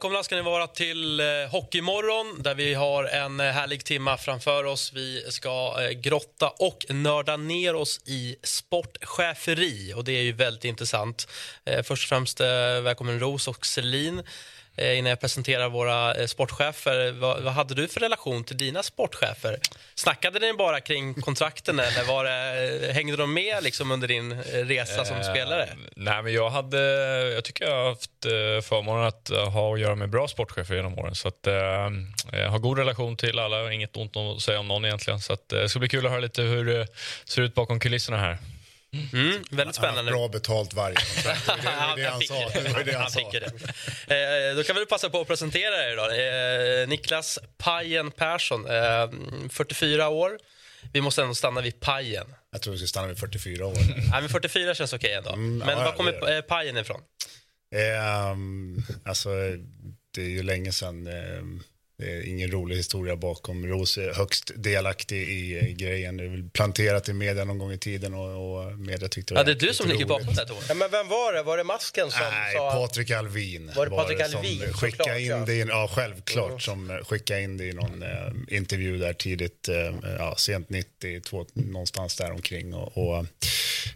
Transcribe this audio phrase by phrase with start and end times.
[0.00, 4.64] Välkomna ska ni vara till eh, Hockeymorgon där vi har en eh, härlig timma framför
[4.64, 4.92] oss.
[4.92, 10.64] Vi ska eh, grotta och nörda ner oss i sportcheferi och det är ju väldigt
[10.64, 11.28] intressant.
[11.84, 14.22] Först och främst välkommen Ros och Selin.
[14.76, 18.82] Eh, innan jag presenterar våra eh, sportchefer, vad, vad hade du för relation till dina
[18.82, 19.58] sportchefer?
[19.94, 24.32] Snackade ni bara kring kontrakten eller var det, eh, hängde de med liksom under din
[24.32, 25.68] eh, resa som spelare?
[25.96, 26.78] Nej, men jag, hade,
[27.34, 30.74] jag tycker jag har haft eh, förmånen att eh, ha att göra med bra sportchefer
[30.74, 31.14] genom åren.
[31.14, 31.54] Så att, eh,
[32.32, 35.20] jag har god relation till alla inget ont att säga om någon egentligen.
[35.20, 36.86] Så att, eh, det ska bli kul att höra lite hur det
[37.24, 38.38] ser ut bakom kulisserna här.
[39.12, 40.10] Mm, väldigt spännande.
[40.12, 41.46] bra betalt varje kontrakt.
[41.46, 42.34] Det var det, det, var det han fick sa.
[42.58, 43.18] ju Det var det han Han sa.
[43.20, 44.50] fick ju det.
[44.50, 46.82] Eh, då kan vi passa på att presentera er idag.
[46.82, 49.08] Eh, Niklas Pajen Persson, eh,
[49.50, 50.38] 44 år.
[50.92, 52.34] Vi måste ändå stanna vid Pajen.
[52.52, 53.74] Jag tror vi ska stanna vid 44 år.
[54.10, 55.30] Nej, men 44 känns okej ändå.
[55.30, 57.00] Mm, men ja, var kommer eh, Pajen ifrån?
[57.76, 59.28] Ehm, alltså,
[60.14, 61.08] det är ju länge sedan.
[62.00, 63.66] Det är ingen rolig historia bakom.
[63.66, 66.16] Ros är högst delaktig i eh, grejen.
[66.16, 69.42] Det är väl planterat i media någon gång i tiden och, och media tyckte Ja,
[69.42, 70.56] det är du som ligger bakom det här.
[70.68, 71.42] Ja, men vem var det?
[71.42, 72.70] Var det masken som Nej, sa...
[72.70, 73.72] Patrik Alvin.
[73.76, 74.58] Var det Patrik som Alvin?
[74.72, 75.44] skickade Såklart, in ja.
[75.46, 76.62] det i, ja, självklart.
[76.62, 81.20] Som eh, skickade in det i någon eh, intervju där tidigt, eh, ja, sent 90,
[81.20, 82.74] två, någonstans där omkring.
[82.74, 83.26] Och, och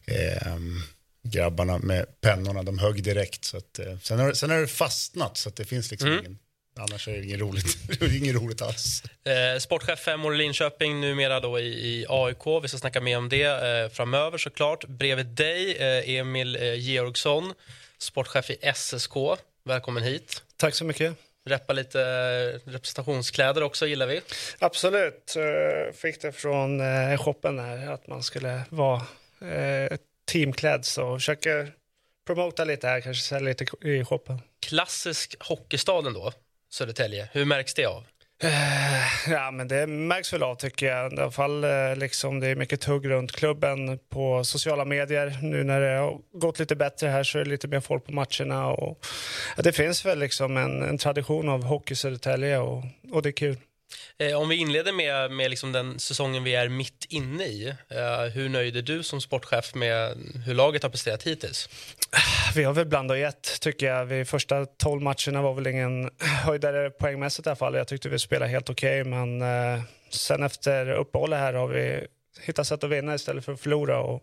[0.07, 0.83] ehm,
[1.23, 3.45] grabbarna med pennorna, de högg direkt.
[3.45, 6.39] Så att, eh, sen, har, sen har det fastnat, så att det finns liksom ingen...
[6.77, 9.03] Annars är det inget roligt, det är inget roligt alls.
[9.25, 12.47] Eh, sportchef fem år i Linköping, numera då i, i AIK.
[12.63, 14.85] Vi ska snacka mer om det eh, framöver såklart.
[14.85, 17.53] Bredvid dig, eh, Emil eh, Georgsson,
[17.99, 19.13] sportchef i SSK.
[19.65, 20.43] Välkommen hit.
[20.57, 21.15] Tack så mycket.
[21.47, 24.21] Reppa lite eh, representationskläder också, gillar vi.
[24.59, 25.35] Absolut.
[25.37, 29.03] Eh, Fick det från eh, shoppen här att man skulle vara
[29.41, 29.97] eh,
[30.33, 31.73] teamklädd så försöker
[32.27, 34.41] promota lite här, kanske sälja lite i shoppen.
[34.67, 36.33] Klassisk hockeystaden då,
[36.75, 37.29] Södertälje.
[37.33, 38.05] Hur märks det av?
[38.43, 41.13] Eh, ja, men det märks väl av tycker jag.
[41.13, 45.39] I alla fall eh, liksom det är mycket tugg runt klubben på sociala medier.
[45.43, 48.13] Nu när det har gått lite bättre här så är det lite mer folk på
[48.13, 49.07] matcherna och
[49.57, 53.29] ja, det finns väl liksom en, en tradition av hockey i Södertälje och, och det
[53.29, 53.57] är kul.
[54.19, 57.69] Eh, om vi inleder med, med liksom den säsongen vi är mitt inne i.
[57.69, 61.69] Eh, hur nöjd är du som sportchef med hur laget har presterat hittills?
[62.55, 64.05] Vi har väl blandat och gett, tycker jag.
[64.05, 66.11] Vi första 12 matcherna var väl ingen
[66.45, 67.75] höjdare poängmässigt i alla fall.
[67.75, 72.07] Jag tyckte vi spelade helt okej, men eh, sen efter uppehållet här har vi
[72.41, 74.01] hittat sätt att vinna istället för att förlora.
[74.01, 74.23] Och,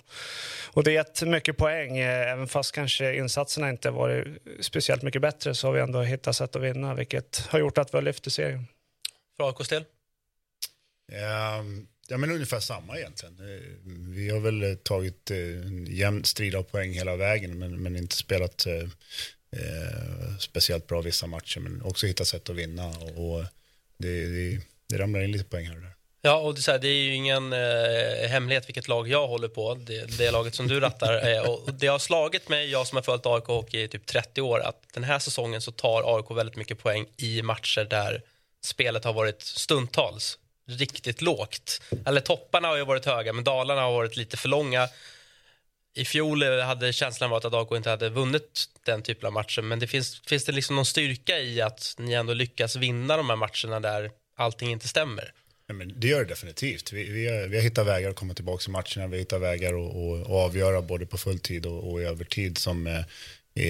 [0.74, 4.28] och det har gett mycket poäng, eh, även fast kanske insatserna inte varit
[4.60, 7.94] speciellt mycket bättre så har vi ändå hittat sätt att vinna, vilket har gjort att
[7.94, 8.68] vi har lyft i serien.
[9.41, 9.84] AIKs del?
[11.12, 13.40] Ehm, Ja, men ungefär samma egentligen.
[13.40, 13.62] Eh,
[14.16, 17.96] Vi har väl eh, tagit eh, en jämn strid av poäng hela vägen, men, men
[17.96, 18.88] inte spelat eh,
[20.40, 22.88] speciellt bra vissa matcher, men också hittat sätt att vinna.
[22.88, 23.44] Och, och
[23.97, 25.94] det, det, det ramlar in lite poäng här och där.
[26.22, 29.47] Ja, och det, är här, det är ju ingen eh, hemlighet vilket lag jag håller
[29.47, 29.75] på.
[29.75, 31.34] Det, det laget som du rattar.
[31.34, 34.41] Eh, och det har slagit mig, jag som har följt AIK hockey i typ 30
[34.41, 38.22] år, att den här säsongen så tar AIK väldigt mycket poäng i matcher där
[38.62, 41.82] spelet har varit stundtals riktigt lågt.
[42.06, 44.90] Eller topparna har ju varit höga, men dalarna har varit lite för långa.
[45.94, 49.80] I fjol hade känslan varit att AIK inte hade vunnit den typen av matcher, men
[49.80, 53.36] det finns, finns det liksom någon styrka i att ni ändå lyckas vinna de här
[53.36, 55.34] matcherna där allting inte stämmer?
[55.68, 56.94] Ja, men det gör det definitivt.
[56.94, 59.08] Vi, vi, har, vi har hittat vägar att komma tillbaka i matcherna.
[59.08, 62.58] Vi har hittat vägar att, att, att avgöra både på fulltid och, och i övertid
[62.58, 63.02] som eh,
[63.54, 63.70] i,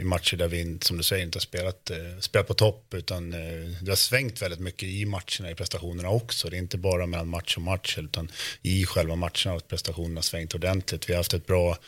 [0.00, 2.94] i matcher där vi, inte, som du säger, inte har spelat, eh, spelat på topp.
[2.94, 6.50] Utan eh, det har svängt väldigt mycket i matcherna, i prestationerna också.
[6.50, 8.30] Det är inte bara mellan match och match, utan
[8.62, 11.08] i själva matcherna har prestationerna svängt ordentligt.
[11.08, 11.78] Vi har haft ett bra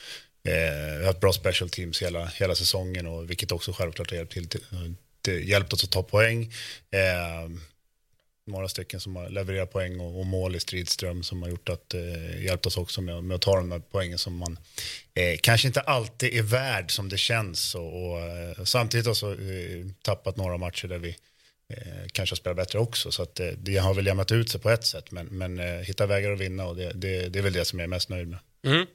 [0.44, 4.16] Eh, vi har haft bra special teams hela, hela säsongen, och, vilket också självklart har
[4.16, 4.60] hjälpt, till, till,
[5.22, 6.52] till, hjälpt oss att ta poäng.
[6.90, 7.50] Eh,
[8.46, 11.94] några stycken som har levererat poäng och, och mål i stridström som har gjort att,
[11.94, 14.58] eh, hjälpt oss också med, med att ta de där poängen som man
[15.14, 17.74] eh, kanske inte alltid är värd som det känns.
[17.74, 21.16] Och, och eh, samtidigt har så, eh, tappat några matcher där vi
[21.68, 23.12] eh, kanske har spelat bättre också.
[23.12, 25.80] Så att, eh, det har väl jämnat ut sig på ett sätt, men, men eh,
[25.80, 28.08] hitta vägar att vinna och det, det, det är väl det som jag är mest
[28.08, 28.38] nöjd med.
[28.64, 28.86] Mm.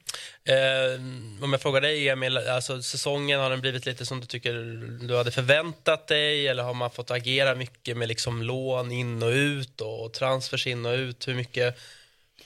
[0.44, 1.02] Eh,
[1.44, 4.54] om jag frågar dig, Emil, alltså, säsongen, har den blivit lite som du tycker
[5.08, 6.48] du hade förväntat dig?
[6.48, 10.86] Eller har man fått agera mycket med liksom lån in och ut och transfers in
[10.86, 11.28] och ut?
[11.28, 11.78] Hur mycket,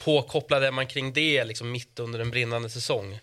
[0.04, 3.20] påkopplad är man kring det liksom mitt under en brinnande säsong?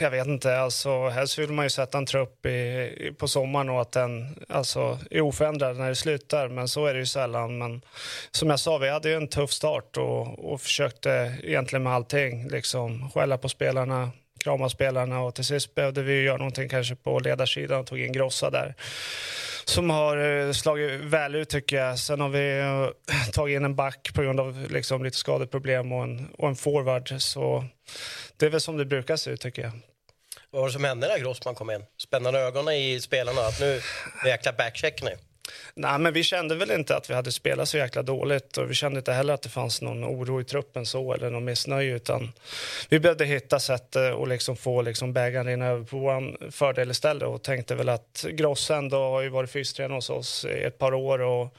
[0.00, 0.58] Jag vet inte.
[0.58, 4.44] Alltså, helst vill man ju sätta en trupp i, i, på sommaren och att den
[4.48, 6.48] alltså, är oförändrad när det slutar.
[6.48, 7.58] Men så är det ju sällan.
[7.58, 7.82] Men
[8.30, 12.48] som jag sa, vi hade ju en tuff start och, och försökte egentligen med allting.
[12.48, 14.10] Liksom, skälla på spelarna,
[14.44, 18.12] krama spelarna och till sist behövde vi göra någonting kanske på ledarsidan och tog in
[18.12, 18.74] Grossa där
[19.70, 21.98] som har eh, slagit väl ut tycker jag.
[21.98, 26.02] Sen har vi eh, tagit in en back på grund av liksom lite skadeproblem och
[26.02, 27.14] en, och en forward.
[27.18, 27.64] Så
[28.36, 29.72] det är väl som det brukar se ut tycker jag.
[30.50, 31.84] Vad var det som hände när Grossman kom in?
[32.02, 33.80] Spännande ögonen i spelarna att nu
[34.26, 35.16] jäkla backcheck nu.
[35.74, 38.74] Nej, men vi kände väl inte att vi hade spelat så jäkla dåligt och vi
[38.74, 42.32] kände inte heller att det fanns någon oro i truppen så eller någon missnöje utan
[42.88, 47.28] vi behövde hitta sätt att liksom få liksom bägaren rinna över på vår fördel istället
[47.28, 50.94] och tänkte väl att Gross ändå har ju varit fystränare hos oss i ett par
[50.94, 51.56] år och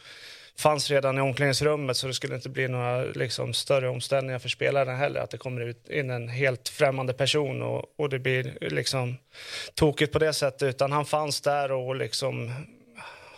[0.61, 4.95] fanns redan i omklädningsrummet så det skulle inte bli några liksom, större omställningar för spelarna
[4.95, 5.19] heller.
[5.21, 9.17] Att det kommer ut in en helt främmande person och, och det blir liksom
[9.73, 10.69] tokigt på det sättet.
[10.69, 12.51] Utan han fanns där och liksom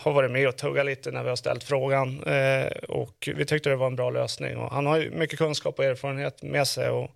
[0.03, 2.23] har varit med och tuggat lite när vi har ställt frågan.
[2.23, 4.57] Eh, och vi tyckte det var en bra lösning.
[4.57, 6.89] Och han har ju mycket kunskap och erfarenhet med sig.
[6.89, 7.11] Och,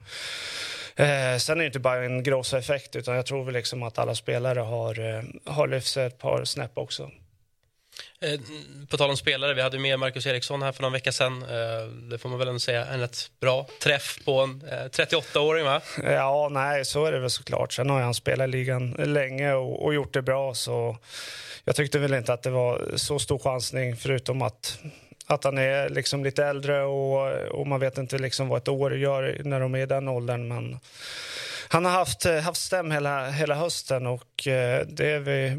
[0.95, 4.15] eh, sen är det inte bara en Grossa-effekt utan jag tror väl liksom att alla
[4.15, 7.11] spelare har, eh, har lyft sig ett par snäpp också.
[8.21, 8.39] Eh,
[8.89, 11.43] på tal om spelare, vi hade med Marcus Eriksson här för någon vecka sedan.
[11.43, 14.61] Eh, det får man väl ändå säga, en rätt bra träff på en
[14.91, 15.81] 38-åring va?
[16.03, 17.73] Ja, nej, så är det väl såklart.
[17.73, 20.97] Sen har han spelat i ligan länge och, och, gjort det bra så
[21.63, 24.79] jag tyckte väl inte att det var så stor chansning förutom att
[25.29, 28.97] att han är liksom lite äldre och, och man vet inte liksom vad ett år
[28.97, 30.47] gör när de är i den åldern.
[30.47, 30.79] Men
[31.67, 35.57] han har haft, haft stäm hela, hela hösten och eh, det är vi,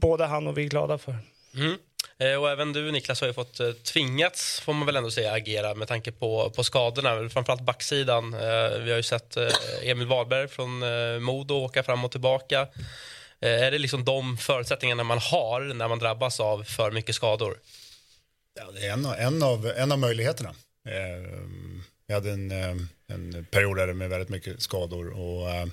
[0.00, 1.14] både han och vi glada för.
[1.54, 1.76] Mm.
[2.18, 5.32] Eh, och även du Niklas har ju fått eh, tvingats, får man väl ändå säga,
[5.32, 8.34] agera med tanke på, på skadorna, framförallt backsidan.
[8.34, 9.36] Eh, vi har ju sett
[9.82, 10.78] Emil Wahlberg från
[11.22, 12.68] Modo åka fram och tillbaka.
[13.40, 17.58] Är det liksom de förutsättningarna man har när man drabbas av för mycket skador?
[18.54, 20.54] Ja, det är en, en, av, en av möjligheterna.
[22.06, 25.68] Jag hade en, ehm, en period där med väldigt mycket skador och eh,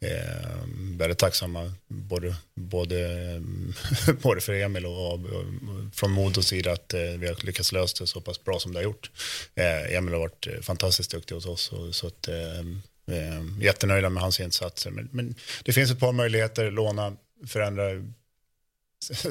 [0.00, 3.74] ehm, väldigt tacksamma både, både, ehm,
[4.22, 5.44] både för Emil och, och, och
[5.92, 8.78] från Modos sida att eh, vi har lyckats lösa det så pass bra som det
[8.78, 9.10] har gjort.
[9.54, 14.22] Eh, Emil har varit eh, fantastiskt duktig hos oss och, så att, eh, jättenöjda med
[14.22, 14.90] hans insatser.
[14.90, 15.34] Men, men
[15.64, 17.16] det finns ett par möjligheter, låna,
[17.46, 17.84] förändra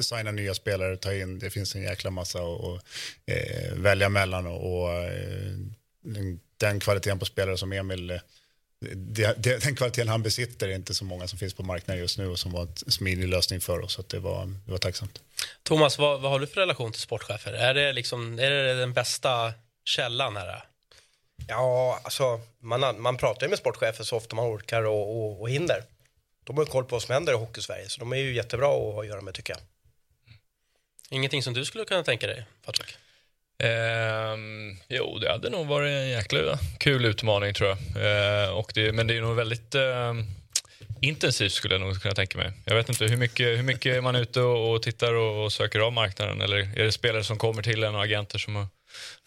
[0.00, 2.84] signa nya spelare, ta in, det finns en jäkla massa att
[3.26, 5.54] eh, välja mellan och, och eh,
[6.56, 8.18] den kvaliteten på spelare som Emil eh,
[9.36, 12.38] den kvaliteten han besitter är inte så många som finns på marknaden just nu och
[12.38, 13.92] som var en smidig lösning för oss.
[13.92, 15.22] Så det, var, det var tacksamt.
[15.62, 17.52] Thomas, vad, vad har du för relation till sportchefer?
[17.52, 19.52] Är det, liksom, är det den bästa
[19.84, 20.64] källan här?
[21.48, 25.50] Ja, alltså man, man pratar ju med sportchefer så ofta man orkar och, och, och
[25.50, 25.84] hinner.
[26.44, 28.94] De har koll på vad som händer i Hockeysverige, så de är ju jättebra att
[28.94, 29.62] ha att göra med tycker jag.
[31.10, 32.96] Ingenting som du skulle kunna tänka dig, Patrik?
[33.58, 34.38] Eh,
[34.88, 37.78] jo, det hade nog varit en jäkla kul utmaning tror jag.
[38.44, 40.14] Eh, och det, men det är nog väldigt eh,
[41.00, 42.52] intensivt skulle jag nog kunna tänka mig.
[42.64, 45.52] Jag vet inte hur mycket, hur mycket är man ute och, och tittar och, och,
[45.52, 48.66] söker av marknaden eller är det spelare som kommer till en och agenter som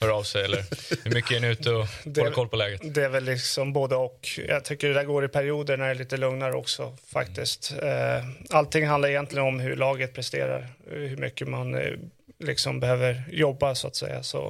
[0.01, 0.63] hör av sig eller
[1.03, 1.85] hur mycket är ni ute och
[2.18, 2.81] håller koll på läget?
[2.83, 4.40] Det är väl liksom både och.
[4.47, 7.73] Jag tycker det där går i perioder när det är lite lugnare också faktiskt.
[7.81, 11.94] Eh, allting handlar egentligen om hur laget presterar, hur mycket man eh,
[12.39, 14.23] liksom behöver jobba så att säga.
[14.23, 14.47] Så,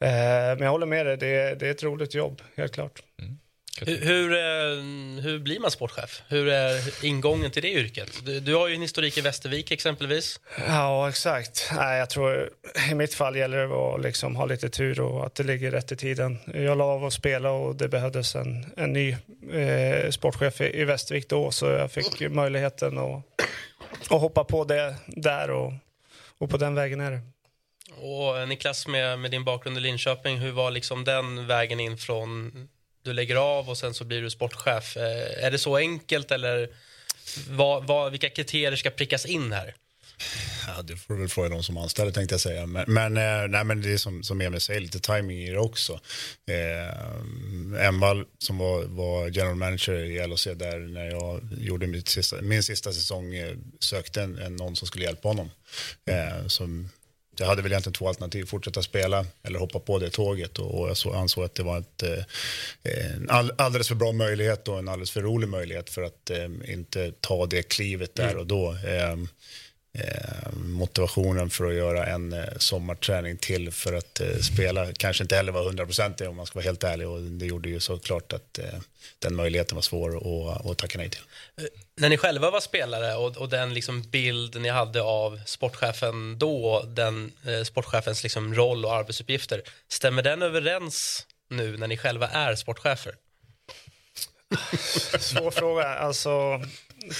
[0.00, 0.08] eh,
[0.56, 3.02] men jag håller med dig, det, det är ett roligt jobb, helt klart.
[3.22, 3.38] Mm.
[3.80, 6.22] Hur, hur, eh, hur, blir man sportchef?
[6.28, 8.22] Hur är ingången till det yrket?
[8.24, 10.40] Du, du, har ju en historik i Västervik exempelvis.
[10.68, 11.70] Ja, exakt.
[11.76, 12.50] Nej, jag tror
[12.90, 15.92] i mitt fall gäller det att liksom ha lite tur och att det ligger rätt
[15.92, 16.38] i tiden.
[16.54, 19.16] Jag la av att spela och det behövdes en, en ny
[19.52, 23.24] eh, sportchef i, i Västervik då så jag fick möjligheten att,
[24.10, 25.72] att hoppa på det där och
[26.42, 27.20] och på den vägen är det.
[27.96, 31.98] Och eh, Niklas, med, med din bakgrund i Linköping, hur var liksom den vägen in
[31.98, 32.52] från
[33.02, 34.96] du lägger av och sen så blir du sportchef?
[34.96, 36.68] Eh, är det så enkelt eller
[37.48, 39.74] vad, vad, vilka kriterier ska prickas in här?
[40.66, 42.66] Ja, det får du väl fråga de som anställer tänkte jag säga.
[42.66, 45.58] Men, men, eh, nej, men det är som, som Emil säger, lite timing i det
[45.58, 46.00] också.
[46.46, 52.42] Eh, Envall som var, var general manager i LHC där när jag gjorde mitt sista,
[52.42, 55.50] min sista säsong eh, sökte en, en, någon som skulle hjälpa honom.
[56.04, 56.88] Eh, som,
[57.38, 60.96] jag hade väl egentligen två alternativ, fortsätta spela eller hoppa på det tåget och, jag
[60.96, 62.24] så, ansåg att det var ett, eh,
[63.16, 66.48] en all, alldeles för bra möjlighet och en alldeles för rolig möjlighet för att eh,
[66.72, 68.38] inte ta det klivet där mm.
[68.38, 68.76] och då.
[68.86, 69.16] Eh, eh,
[70.54, 75.52] motivationen för att göra en eh, sommarträning till för att eh, spela kanske inte heller
[75.52, 78.64] var hundraprocentig om man ska vara helt ärlig och det gjorde ju såklart att eh,
[79.18, 81.20] den möjligheten var svår att, att tacka nej till.
[81.96, 86.84] När ni själva var spelare och, och den liksom bild ni hade av sportchefen då,
[86.88, 92.54] den eh, sportchefens liksom roll och arbetsuppgifter, stämmer den överens nu när ni själva är
[92.54, 93.14] sportchefer?
[95.18, 95.84] Svår fråga.
[95.84, 96.60] Alltså,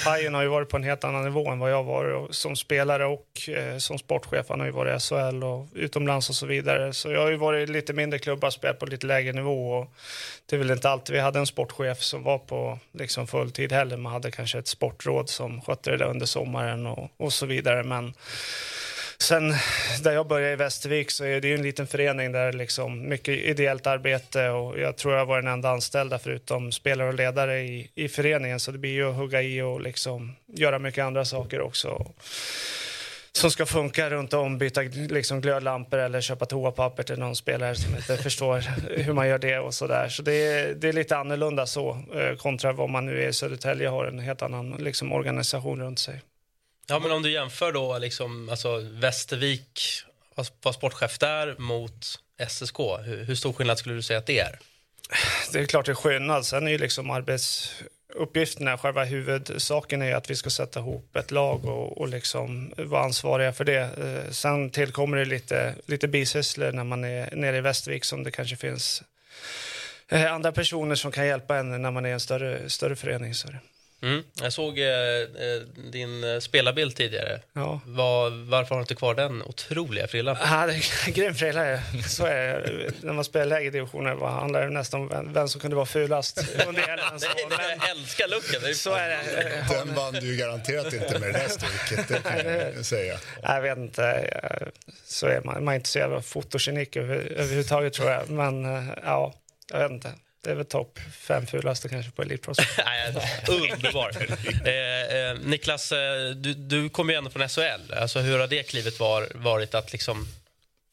[0.05, 3.07] Pajen har ju varit på en helt annan nivå än vad jag var som spelare
[3.07, 4.47] och eh, som sportchef.
[4.49, 6.93] Han har ju varit i SHL och utomlands och så vidare.
[6.93, 9.73] Så jag har ju varit i lite mindre klubbar spelat på lite lägre nivå.
[9.73, 9.93] Och
[10.47, 13.97] det är väl inte alltid vi hade en sportchef som var på liksom fulltid heller.
[13.97, 17.83] Man hade kanske ett sportråd som skötte det där under sommaren och, och så vidare.
[17.83, 18.15] Men
[19.23, 19.55] Sen
[20.03, 23.39] där jag började i Västervik så är det ju en liten förening där liksom mycket
[23.39, 27.91] ideellt arbete och jag tror jag var den enda anställda förutom spelare och ledare i,
[27.95, 31.61] i föreningen så det blir ju att hugga i och liksom göra mycket andra saker
[31.61, 32.13] också
[33.33, 37.97] som ska funka runt om, byta liksom glödlampor eller köpa toapapper till någon spelare som
[37.97, 38.65] inte förstår
[39.03, 40.09] hur man gör det och så där.
[40.09, 43.33] Så det är, det är lite annorlunda så eh, kontra vad man nu är i
[43.33, 46.21] Södertälje har en helt annan liksom, organisation runt sig.
[46.87, 50.03] Ja, men om du jämför då liksom, alltså Västervik
[50.35, 52.79] var sportchef där mot SSK.
[53.05, 54.59] Hur, hur, stor skillnad skulle du säga att det är?
[55.53, 56.47] Det är klart det är skillnad.
[56.47, 61.65] Sen är ju liksom arbetsuppgifterna, själva huvudsaken är att vi ska sätta ihop ett lag
[61.65, 63.81] och, och liksom vara ansvariga för det.
[63.81, 68.31] Eh, sen tillkommer det lite, lite bisysslor när man är nere i Västervik som det
[68.31, 69.03] kanske finns
[70.09, 73.35] eh, andra personer som kan hjälpa en när man är i en större, större förening.
[73.35, 73.49] Så
[74.03, 74.23] Mm.
[74.35, 77.41] Jag såg eh, eh din eh, spelarbild tidigare.
[77.53, 77.81] Ja.
[77.87, 80.37] Var, varför har du inte kvar den otroliga frillan?
[80.41, 81.79] Ja, det är grym frilla.
[82.09, 82.93] Så är det.
[83.03, 86.39] När man spelar lägre divisioner handlar det nästan om vem, vem som kunde vara fulast
[86.69, 87.51] under hela en säsong.
[87.51, 88.75] Jag älskar looken.
[88.75, 89.65] Så är det.
[89.71, 93.19] Den vann du garanterat inte med det där stycket, det kan jag säga.
[93.43, 94.31] Jag vet inte.
[95.05, 95.65] Så är man.
[95.65, 98.31] Man är inte så jävla fotogenik över, överhuvudtaget tror jag.
[98.31, 99.35] Men eh, ja,
[99.73, 100.13] jag vet inte.
[100.45, 102.51] Det är väl topp fem fulaste kanske på Elite
[103.49, 104.13] Underbar.
[104.69, 107.93] eh, eh, Niklas, eh, du, du kommer ju ändå från SHL.
[107.93, 110.27] Alltså, hur har det klivet var, varit att liksom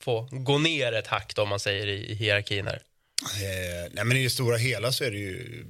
[0.02, 2.82] få gå ner ett hack då, om man säger i, i hierarkin här?
[3.24, 5.66] Eh, nej, men I det stora hela så är det ju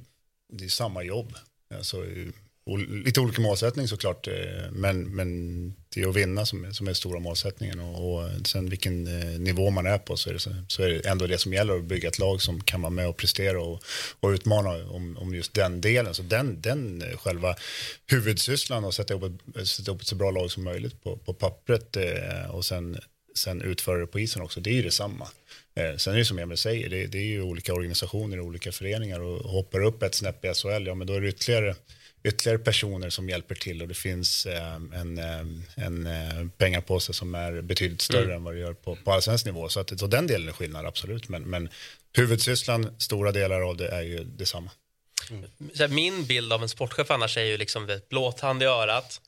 [0.52, 1.34] det är samma jobb.
[1.74, 2.04] Alltså,
[2.76, 4.34] lite olika målsättning såklart, eh,
[4.72, 8.70] men, men det är att vinna som, är, som är stora målsättningen och, och sen
[8.70, 11.52] vilken eh, nivå man är på så är, det, så är det ändå det som
[11.52, 13.82] gäller att bygga ett lag som kan vara med och prestera och,
[14.20, 16.14] och utmana om, om just den delen.
[16.14, 17.56] Så den, den eh, själva
[18.10, 21.34] huvudsysslan och sätta ihop ett, sätta ihop ett så bra lag som möjligt på, på
[21.34, 21.96] pappret
[22.50, 22.98] och sen,
[23.34, 25.28] sen utföra det på isen också, det är ju detsamma.
[25.96, 29.20] Sen är det som Emil säger, det, det är ju olika organisationer och olika föreningar
[29.20, 31.74] och hoppar upp ett snäpp i SHL, ja men då är det ytterligare
[32.22, 37.34] ytterligare personer som hjälper till och det finns eh, en, eh, en eh, pengapåse som
[37.34, 38.36] är betydligt större mm.
[38.36, 39.68] än vad det gör på, på allsvensk nivå.
[39.68, 41.28] Så, att, så den delen är skillnad, absolut.
[41.28, 41.68] Men, men
[42.16, 44.70] huvudsysslan, stora delar av det är ju detsamma.
[45.30, 45.94] Mm.
[45.94, 49.20] Min bild av en sportchef annars är ju liksom blåtand i örat,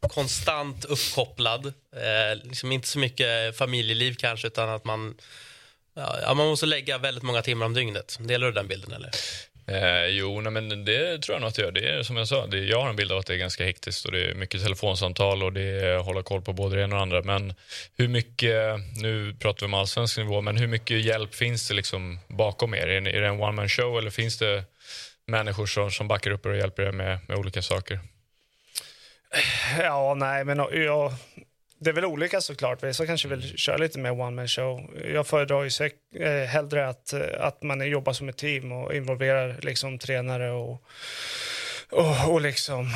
[0.00, 5.14] konstant uppkopplad, eh, liksom inte så mycket familjeliv kanske utan att man,
[5.94, 8.16] ja, man måste lägga väldigt många timmar om dygnet.
[8.20, 9.10] Delar du den bilden eller?
[9.66, 11.72] Eh, jo, nej, men det tror jag nog att jag gör.
[11.72, 13.64] Det är som jag sa, det, jag har en bild av att det är ganska
[13.64, 16.94] hektiskt och det är mycket telefonsamtal och det är hålla koll på både det ena
[16.94, 17.38] och det andra.
[17.38, 17.54] Men
[17.96, 22.18] hur mycket, nu pratar vi om allsvensk nivå, men hur mycket hjälp finns det liksom
[22.28, 22.88] bakom er?
[22.88, 24.64] Är, är det en one man show eller finns det
[25.26, 28.00] människor som, som backar upp er och hjälper er med, med olika saker?
[29.78, 31.12] Ja, nej, men jag,
[31.84, 32.82] det är väl olika såklart.
[32.82, 34.90] Vissa kanske vill köra lite mer one man show.
[35.14, 38.94] Jag föredrar ju säk, eh, hellre att, eh, att man jobbar som ett team och
[38.94, 40.82] involverar liksom tränare och
[41.90, 42.90] och, och liksom,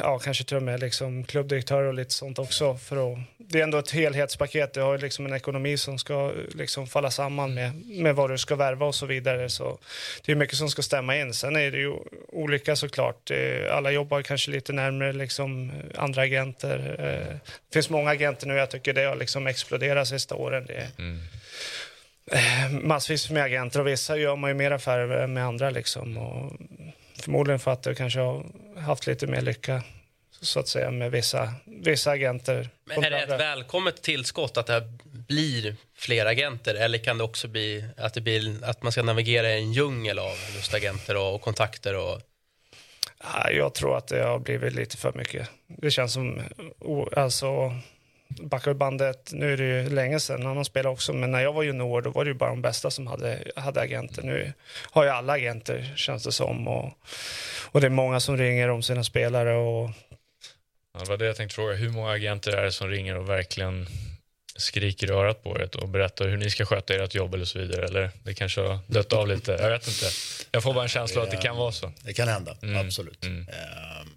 [0.00, 2.76] ja, kanske till och med liksom klubbdirektör och lite sånt också.
[2.76, 3.18] För att,
[3.48, 4.74] det är ändå ett helhetspaket.
[4.74, 8.56] Du har liksom en ekonomi som ska liksom falla samman med, med vad du ska
[8.56, 9.48] värva och så vidare.
[9.48, 9.78] Så
[10.24, 11.34] det är mycket som ska stämma in.
[11.34, 11.92] Sen är det ju
[12.28, 13.30] olika såklart.
[13.70, 16.96] Alla jobbar kanske lite närmare liksom andra agenter.
[16.98, 17.36] Eh,
[17.68, 18.54] det finns många agenter nu.
[18.54, 20.66] Jag tycker det har liksom exploderat sista åren.
[20.66, 21.20] Det, mm
[22.70, 25.70] massvis med agenter och vissa gör man ju mer affärer med andra.
[25.70, 26.18] Liksom.
[26.18, 26.52] Och
[27.22, 28.44] Förmodligen för att jag kanske har
[28.76, 29.82] haft lite mer lycka
[30.42, 32.68] så att säga med vissa, vissa agenter.
[32.84, 37.48] Men är det ett välkommet tillskott att det blir fler agenter eller kan det också
[37.48, 41.34] bli att, det blir, att man ska navigera i en djungel av just agenter och,
[41.34, 41.96] och kontakter?
[41.96, 42.20] Och...
[43.50, 45.48] Jag tror att det har blivit lite för mycket.
[45.66, 46.42] Det känns som,
[47.16, 47.74] alltså
[48.40, 51.52] backar bandet, nu är det ju länge sedan han har spelat också, men när jag
[51.52, 54.22] var junior då var det ju bara de bästa som hade, hade agenter.
[54.22, 54.52] Nu
[54.90, 56.92] har ju alla agenter känns det som och,
[57.72, 59.90] och det är många som ringer om sina spelare och
[60.94, 61.74] Ja, det var det jag tänkte fråga.
[61.74, 63.86] Hur många agenter är det som ringer och verkligen
[64.56, 67.58] skriker i örat på er och berättar hur ni ska sköta ert jobb eller så
[67.58, 67.84] vidare?
[67.86, 69.52] Eller det kanske har dött av lite?
[69.52, 70.06] Jag vet inte.
[70.50, 71.92] Jag får bara en känsla av att det kan vara så.
[72.02, 73.24] Det kan hända, Mm, absolut.
[73.24, 73.40] mm.
[73.40, 74.08] Ehm,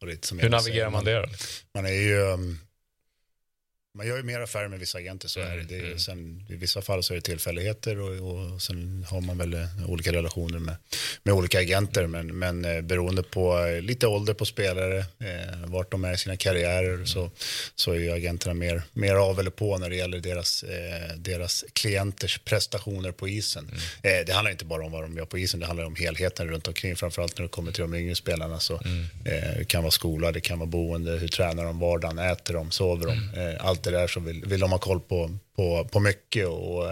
[0.00, 1.26] det Hur navigerar säger, man det då?
[1.74, 2.20] Man är ju...
[2.20, 2.60] um,
[3.94, 5.62] man gör ju mer affärer med vissa agenter, så är det.
[5.62, 5.98] det är, Mm.
[5.98, 9.90] sen, I vissa fall så är det tillfälligheter och, och sen har man väl eh,
[9.90, 10.76] olika relationer med,
[11.22, 12.06] med olika agenter.
[12.06, 16.16] Men, men eh, beroende på eh, lite ålder på spelare, eh, vart de är i
[16.16, 17.30] sina karriärer så,
[17.74, 21.64] så är ju agenterna mer, mer av eller på när det gäller deras, eh, deras
[21.72, 23.70] klienters prestationer på isen.
[24.02, 26.48] Eh, det handlar inte bara om vad de gör på isen, det handlar om helheten
[26.48, 26.96] runt omkring.
[26.96, 28.60] Framförallt när det kommer till de yngre spelarna.
[28.60, 32.54] Så, eh, det kan vara skola, det kan vara boende, hur tränar de vardagen, äter
[32.54, 33.40] de, sover de.
[33.40, 36.46] Eh, allt det där så vill, vill de ha koll på, på, på mycket.
[36.46, 36.84] Och,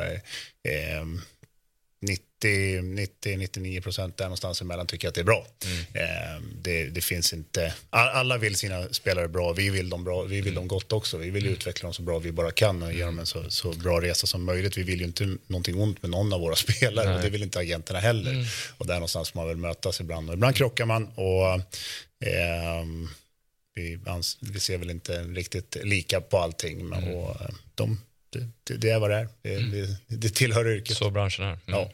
[2.47, 5.47] 90-99 procent där någonstans emellan tycker att det är bra.
[5.95, 10.23] Eh, det, det finns inte, all- alla vill sina spelare bra, vi vill dem bra,
[10.23, 11.17] vi vill dem gott också.
[11.17, 13.73] Vi vill utveckla dem så bra vi bara kan och ge dem en så, så
[13.73, 14.79] bra resa som möjligt.
[14.79, 17.59] Vi vill ju inte någonting ont med någon av våra spelare och det vill inte
[17.59, 18.47] agenterna heller.
[18.79, 21.55] Och där någonstans får man väl mötas ibland och ibland krockar man och
[22.27, 23.09] ehm,
[24.41, 26.87] vi, ser väl inte riktigt lika på allting.
[26.89, 28.01] Men, och, eh, de,
[28.65, 29.29] det, det, är vad det är.
[29.43, 30.97] Det, det, det tillhör yrket.
[30.97, 31.49] Så branschen är.
[31.49, 31.61] Mm.
[31.67, 31.91] Ja.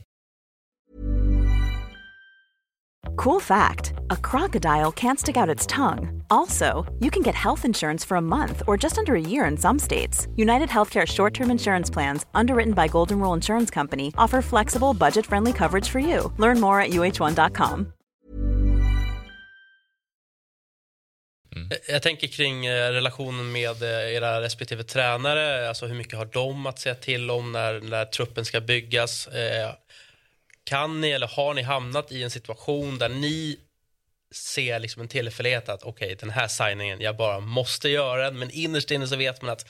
[3.17, 6.23] Cool fact a crocodile can't stick out its tongue.
[6.31, 9.57] Also, you can get health insurance for a month or just under a year in
[9.57, 10.29] some states.
[10.37, 15.27] United Healthcare short term insurance plans, underwritten by Golden Rule Insurance Company, offer flexible, budget
[15.27, 16.33] friendly coverage for you.
[16.39, 17.93] Learn more at uh1.com.
[21.89, 25.69] Jag tänker kring eh, relationen med eh, era respektive tränare.
[25.69, 29.29] Alltså hur mycket har de att säga till om när, när truppen ska byggas?
[30.65, 33.59] Kan ni eller har ni hamnat i en situation där ni
[34.35, 38.51] ser liksom en tillfällighet att okej, den här signingen, jag bara måste göra den, men
[38.51, 39.67] innerst inne så vet man att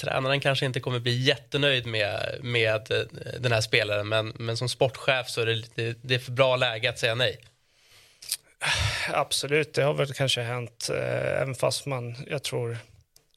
[0.00, 3.02] tränaren kanske inte kommer bli jättenöjd med, med eh,
[3.40, 6.56] den här spelaren, men, men som sportchef så är det, det, det är för bra
[6.56, 7.40] läge att säga nej.
[9.08, 12.78] Absolut, det har väl kanske hänt, eh, även fast man, jag tror,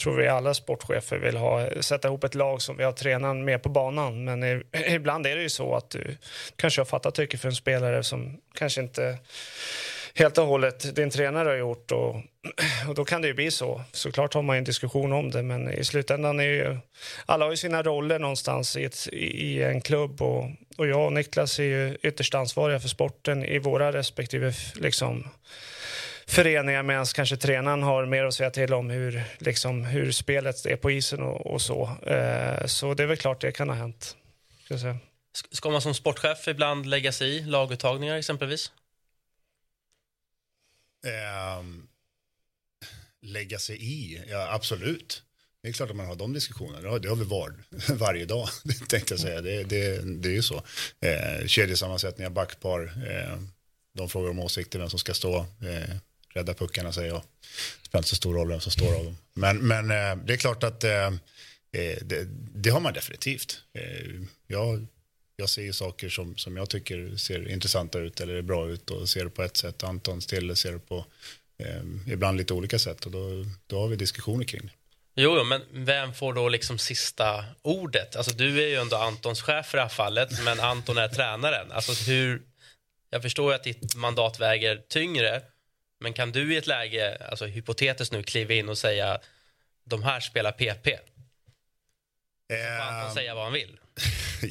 [0.02, 3.64] tror vi alla sportchefer vill ha, sätta ihop ett lag som vi har tränaren med
[3.64, 4.24] på banan.
[4.24, 6.18] Men i, ibland är det ju så att du
[6.56, 9.18] kanske har fattat tycke för en spelare som kanske inte
[10.16, 11.92] helt och hållet din tränare har gjort.
[11.92, 12.16] Och,
[12.88, 13.82] och då kan det ju bli så.
[13.92, 16.78] Såklart har man ju en diskussion om det, men i slutändan är ju
[17.26, 21.14] alla har ju sina roller någonstans i, ett, i, en klubb och, och jag och
[21.14, 25.28] Niklas är ju ytterst ansvariga för sporten i våra respektive liksom,
[26.28, 30.76] föreningar medan kanske tränaren har mer att säga till om hur, liksom, hur spelet är
[30.76, 31.98] på isen och, och så.
[32.08, 34.18] Eh, så det är väl klart det kan ha hänt.
[34.66, 34.94] Ska säga.
[35.38, 38.72] Sk- Ska man som sportchef ibland lägga sig i laguttagningar exempelvis?
[41.06, 41.88] Ehm,
[43.22, 45.24] lägga sig i, ja absolut.
[45.62, 46.82] Det är klart att man har de diskussionerna.
[46.82, 47.54] Det har, det har vi var,
[47.98, 48.48] varje dag,
[48.90, 49.42] tänkte jag säga.
[49.42, 50.64] Det, det, det är ju så.
[51.02, 53.38] Eh, kedjesammansättningar, backpar, eh,
[53.94, 55.38] de frågar om åsikter, vem som ska stå.
[55.40, 55.96] Eh,
[56.34, 57.22] rädda puckarna säger jag.
[57.82, 59.18] Det spelar inte så stor roll vem som står av dem.
[59.34, 61.08] Men, men eh, det är klart att eh,
[61.72, 63.62] eh, det, det har man definitivt.
[64.48, 64.86] Jag,
[65.36, 68.90] jag ser ju saker som, som jag tycker ser intressanta ut eller är bra ut
[68.90, 69.84] och ser det på ett sätt.
[69.84, 71.06] Anton Stille ser det på
[71.58, 74.72] eh, ibland lite olika sätt och då, då har vi diskussioner kring det.
[75.16, 78.16] Jo, jo, men vem får då liksom sista ordet?
[78.16, 81.72] Alltså, du är ju ändå Antons chef i det här fallet, men Anton är tränaren.
[81.72, 82.42] Alltså, hur...
[83.10, 85.42] Jag förstår ju att ditt mandat väger tyngre,
[86.04, 89.20] men kan du i ett läge, alltså hypotetiskt nu, kliva in och säga
[89.86, 90.86] de här spelar PP?
[92.50, 93.80] Får Anton Eh, säga vad han vill?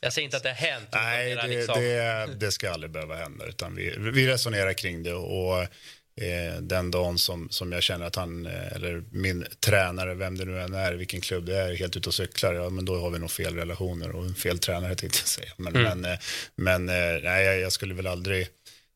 [0.00, 0.88] Jag säger inte att det har hänt.
[0.92, 3.46] Nej, det, liksom- det, det ska aldrig behöva hända.
[3.46, 8.16] Utan vi, vi resonerar kring det och eh, den dagen som, som jag känner att
[8.16, 11.96] han, eh, eller min tränare, vem det nu än är, vilken klubb det är, helt
[11.96, 15.18] ute och cyklar, ja men då har vi nog fel relationer och fel tränare tänkte
[15.18, 15.52] jag säga.
[15.56, 16.00] Men, Mm.
[16.00, 16.18] men, eh,
[16.56, 18.48] men eh, nej, jag, skulle väl aldrig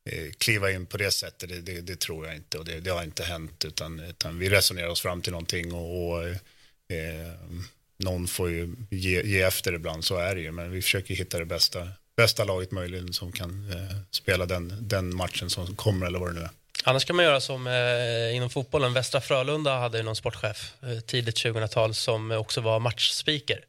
[0.09, 2.89] Eh, kliva in på det sättet, det, det, det tror jag inte och det, det
[2.89, 7.33] har inte hänt utan, utan vi resonerar oss fram till någonting och, och eh,
[7.97, 10.51] någon får ju ge, ge efter ibland, så är det ju.
[10.51, 11.87] Men vi försöker hitta det bästa,
[12.17, 16.33] bästa laget möjligen som kan eh, spela den, den matchen som kommer eller vad det
[16.33, 16.49] nu är.
[16.83, 18.93] Annars kan man göra som eh, inom fotbollen.
[18.93, 23.59] Västra Frölunda hade ju någon sportchef eh, tidigt 2000-tal som också var matchspeaker.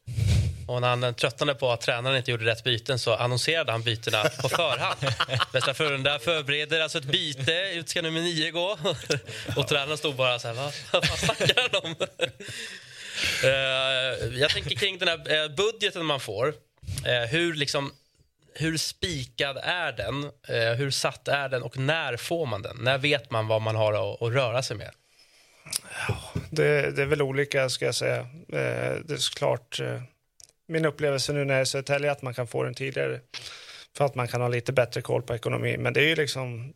[0.67, 4.23] Och när han tröttnade på att tränaren inte gjorde rätt byten så annonserade han bytena
[4.41, 4.97] på förhand.
[5.53, 8.77] Västra Frölunda förbereder alltså ett byte, ut ska nummer nio gå.
[9.57, 11.95] Och tränaren stod bara så här, vad, vad snackar han om?
[13.43, 16.47] Eh, jag tänker kring den här eh, budgeten man får.
[17.05, 17.91] Eh, hur liksom
[18.53, 20.31] hur spikad är den?
[20.77, 22.77] Hur satt är den och när får man den?
[22.77, 24.91] När vet man vad man har att, röra sig med?
[26.49, 28.27] Det, det är väl olika ska jag säga.
[28.47, 29.79] Det är såklart
[30.67, 33.19] min upplevelse nu när jag är i Södertälje att man kan få den tidigare
[33.97, 35.77] för att man kan ha lite bättre koll på ekonomi.
[35.77, 36.73] Men det är ju liksom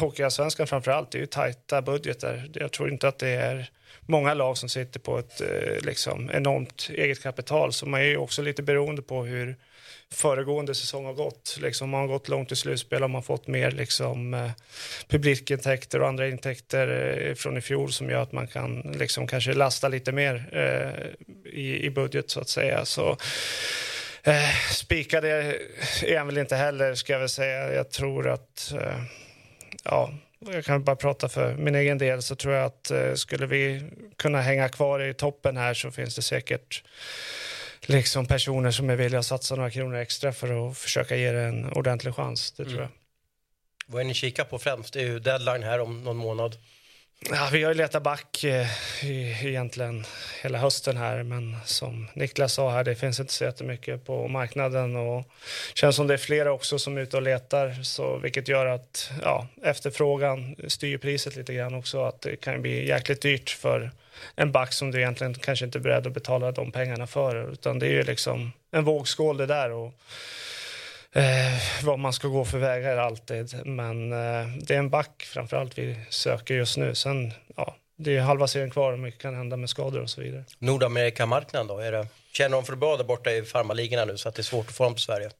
[0.00, 2.50] Hockeyallsvenskan framför allt, det är ju tajta budgetar.
[2.54, 3.70] Jag tror inte att det är
[4.06, 7.72] många lag som sitter på ett eh, liksom, enormt eget kapital.
[7.72, 9.56] Så man är ju också lite beroende på hur
[10.14, 11.58] föregående säsong har gått.
[11.60, 14.50] Liksom, man har gått långt i slutspel och man har fått mer liksom, eh,
[15.08, 19.52] publikintäkter och andra intäkter eh, från i fjol som gör att man kan liksom, kanske
[19.52, 22.84] lasta lite mer eh, i, i budget så att säga.
[22.84, 23.16] Så,
[24.22, 25.56] eh, spikade
[26.02, 27.74] är han väl inte heller ska jag väl säga.
[27.74, 29.02] Jag tror att eh,
[29.84, 33.46] ja, jag kan bara prata för min egen del så tror jag att eh, skulle
[33.46, 33.82] vi
[34.16, 36.82] kunna hänga kvar i toppen här så finns det säkert
[37.86, 41.40] liksom personer som är villiga att satsa några kronor extra för att försöka ge det
[41.42, 42.52] en ordentlig chans.
[42.52, 42.82] Det tror Mm.
[42.82, 42.90] jag.
[43.86, 44.92] Vad är ni kikar på främst?
[44.92, 46.56] Det är ju deadline här om någon månad.
[47.28, 48.66] Ja, vi har ju letat back eh,
[49.04, 50.04] i, egentligen
[50.42, 54.96] hela hösten här, men som Niklas sa här, det finns inte så jättemycket på marknaden
[54.96, 55.24] och
[55.74, 59.10] känns som det är flera också som är ute och letar, så vilket gör att
[59.22, 63.90] ja, efterfrågan styr priset lite grann också, att det kan bli jäkligt dyrt för
[64.36, 67.78] en back som du egentligen kanske inte är beredd att betala de pengarna för, utan
[67.78, 69.94] det är ju liksom en vågskål det där och
[71.14, 73.66] eh, vad man ska gå för vägar alltid.
[73.66, 76.94] Men eh, det är en back framförallt vi söker just nu.
[76.94, 80.20] Sen, ja, det är halva serien kvar och mycket kan hända med skador och så
[80.20, 80.44] vidare.
[80.58, 81.78] Nordamerikamarknaden då?
[81.78, 84.44] Är det, känner de för bra där borta i farmarligorna nu så att det är
[84.44, 85.30] svårt att få dem till Sverige?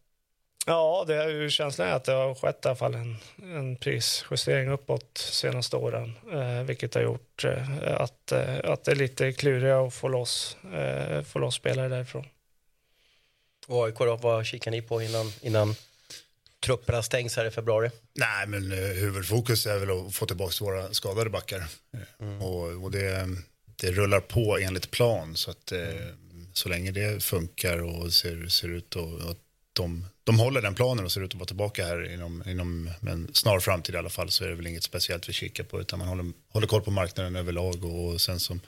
[0.67, 3.77] Ja, det är ju känslan är att det har skett i alla fall en, en
[3.77, 9.33] prisjustering uppåt senaste åren, eh, vilket har gjort eh, att, eh, att det är lite
[9.33, 12.27] klurigare att få loss, eh, få loss spelare därifrån.
[13.67, 15.75] Och AIK då, vad kikar ni på innan, innan
[16.61, 17.91] trupperna stängs här i februari?
[18.15, 21.67] Nej, men eh, huvudfokus är väl att få tillbaka våra skadade backar.
[22.21, 23.29] Eh, Och, och det,
[23.77, 25.37] det rullar på enligt plan.
[25.37, 25.79] Så att eh,
[26.53, 28.97] så länge det funkar och ser, ser ut
[29.31, 29.39] att
[29.73, 33.35] de, de håller den planen och ser ut att vara tillbaka här inom, inom en
[33.35, 35.99] snar framtid i alla fall så är det väl inget speciellt vi kikar på utan
[35.99, 38.61] man håller, håller koll på marknaden överlag och, och sen som,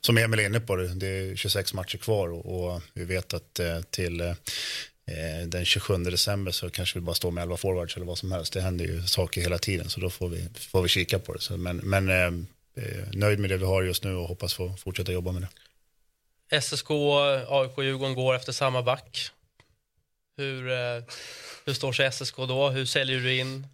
[0.00, 3.34] som Emil är inne på det, det är 26 matcher kvar och, och vi vet
[3.34, 4.34] att eh, till eh,
[5.46, 8.52] den 27 december så kanske vi bara står med 11 forwards eller vad som helst.
[8.52, 11.40] Det händer ju saker hela tiden så då får vi, får vi kika på det.
[11.40, 12.26] Så, men men eh,
[12.84, 15.48] eh nöjd med det vi har just nu och hoppas få fortsätta jobba med det.
[16.60, 16.90] SSK,
[17.48, 19.30] AIK och Djurgården går efter samma back.
[20.38, 21.02] Hur, eh,
[21.66, 22.68] hur står sig SSK då?
[22.68, 23.66] Hur säljer du in?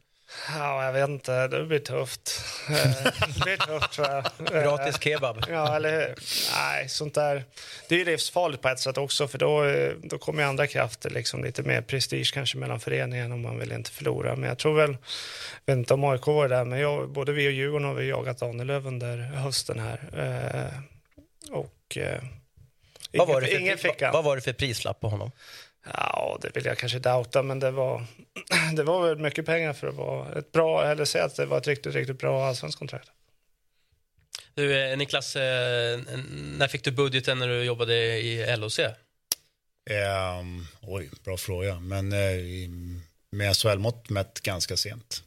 [0.49, 2.41] Ja, jag vet inte, det blir tufft.
[2.71, 2.75] Eh,
[3.05, 4.25] det blir tufft tror jag.
[4.57, 5.45] Eh, Gratis kebab.
[5.49, 6.15] Ja, eller?
[6.55, 7.45] Nej, sånt där.
[7.89, 9.65] Det är ju livsfarligt på ett sätt också, för då,
[10.09, 13.73] då kommer ju andra krafter, liksom lite mer prestige kanske mellan föreningen och man vill
[13.73, 14.37] inte förlora.
[14.37, 14.91] Men jag tror väl,
[15.65, 18.09] jag vet inte om AIK var där, men jag, både vi och Djurgården har vi
[18.09, 20.01] jagat Ahnelöv under hösten här.
[21.51, 21.99] Och
[23.13, 24.13] Vad var, det ingen, ingen för, fick han.
[24.13, 25.31] vad var det för prislapp på honom?
[25.93, 28.07] Ja, det vill jag kanske douta, men det var,
[28.77, 31.59] det var väl mycket pengar för att vara ett bra, eller säga att det var
[31.59, 33.09] ett riktigt, riktigt bra allsvenskt kontrakt.
[34.55, 36.01] Du, eh, Niklas, eh,
[36.59, 38.79] när fick du budgeten när du jobbade i LOC?
[39.91, 41.81] Ehm, oj, bra fråga.
[41.81, 43.01] Men i-
[43.35, 45.23] med SHL-mått mätt ganska sent.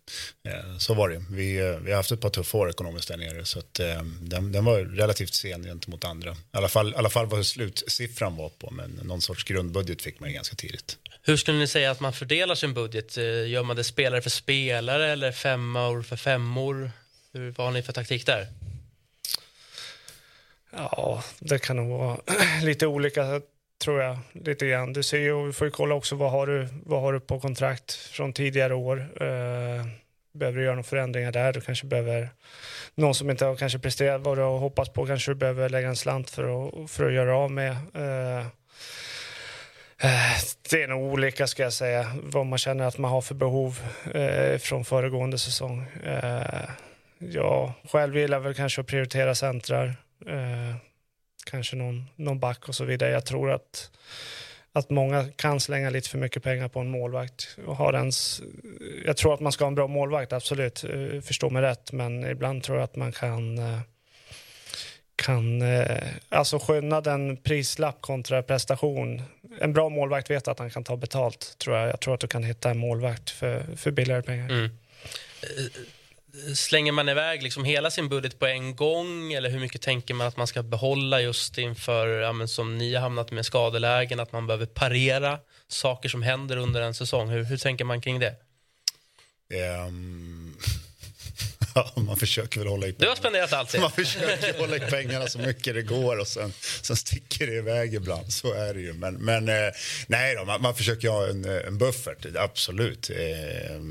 [0.48, 1.24] Eh, så var det.
[1.32, 3.46] Vi, eh, vi har haft ett par tuffa år ekonomiskt där nere.
[3.46, 6.32] Så att, eh, den, den var relativt sen gentemot andra.
[6.32, 8.72] I alla fall, i alla fall vad slutsiffran var på.
[8.72, 10.98] Men någon sorts grundbudget fick man ganska tidigt.
[11.22, 13.18] Hur skulle ni säga att man fördelar sin budget?
[13.48, 16.92] Gör man det spelare för spelare eller femmor för femmor?
[17.34, 18.48] Hur, vad har ni för taktik där?
[20.72, 22.18] Ja, det kan nog vara
[22.64, 23.42] lite olika
[23.88, 24.18] tror jag.
[24.32, 24.94] Lite grann.
[24.94, 27.40] Du ser ju, vi får ju kolla också vad har du, vad har du på
[27.40, 28.98] kontrakt från tidigare år.
[29.00, 29.86] Eh,
[30.34, 31.54] behöver du göra några förändringar där?
[31.54, 32.30] Du kanske behöver
[32.96, 35.88] någon som inte har kanske presterat vad du har hoppats på kanske du behöver lägga
[35.88, 37.72] en slant för att, för att göra av med.
[37.72, 38.40] Eh,
[40.02, 40.38] eh,
[40.70, 43.80] det är nog olika ska jag säga, vad man känner att man har för behov
[44.14, 45.86] eh, från föregående säsong.
[46.06, 46.70] Eh,
[47.20, 49.96] jag själv gillar väl kanske att prioritera centrar.
[50.26, 50.76] Eh,
[51.50, 53.12] kanske någon, någon back och så vidare.
[53.12, 53.92] Jag tror att,
[54.74, 57.58] att många kan slänga lite för mycket pengar på en målvakt.
[57.66, 58.42] Och har ens,
[59.06, 60.84] jag tror att man ska ha en bra målvakt, absolut.
[60.84, 63.80] Eh, förstå mig rätt, men ibland tror jag att man kan eh,
[65.18, 69.22] kan, eh, alltså skillnaden prislapp kontra prestation.
[69.60, 71.90] En bra målvakt vet att han kan ta betalt, tror jag.
[71.90, 74.50] Jag tror att du kan hitta en målvakt för, för billigare pengar.
[74.50, 74.70] Mm.
[76.56, 80.28] Slänger man iväg liksom hela sin budget på en gång eller hur mycket tänker man
[80.28, 84.32] att man ska behålla just inför, ja, men som ni har hamnat med skadelägen, att
[84.32, 87.30] man behöver parera saker som händer under en säsong?
[87.30, 88.36] Hur, hur tänker man kring det?
[89.88, 90.27] Um
[91.78, 93.80] Ja, man försöker väl hålla i Du har spenderat allt.
[93.80, 97.94] Man försöker hålla i pengarna så mycket det går och sen, sen sticker det iväg
[97.94, 98.34] ibland.
[98.34, 98.94] Så är det ju.
[98.94, 99.72] Men, men eh,
[100.08, 103.10] nej då, man, man försöker ha en, en buffert, absolut.
[103.10, 103.82] Eh,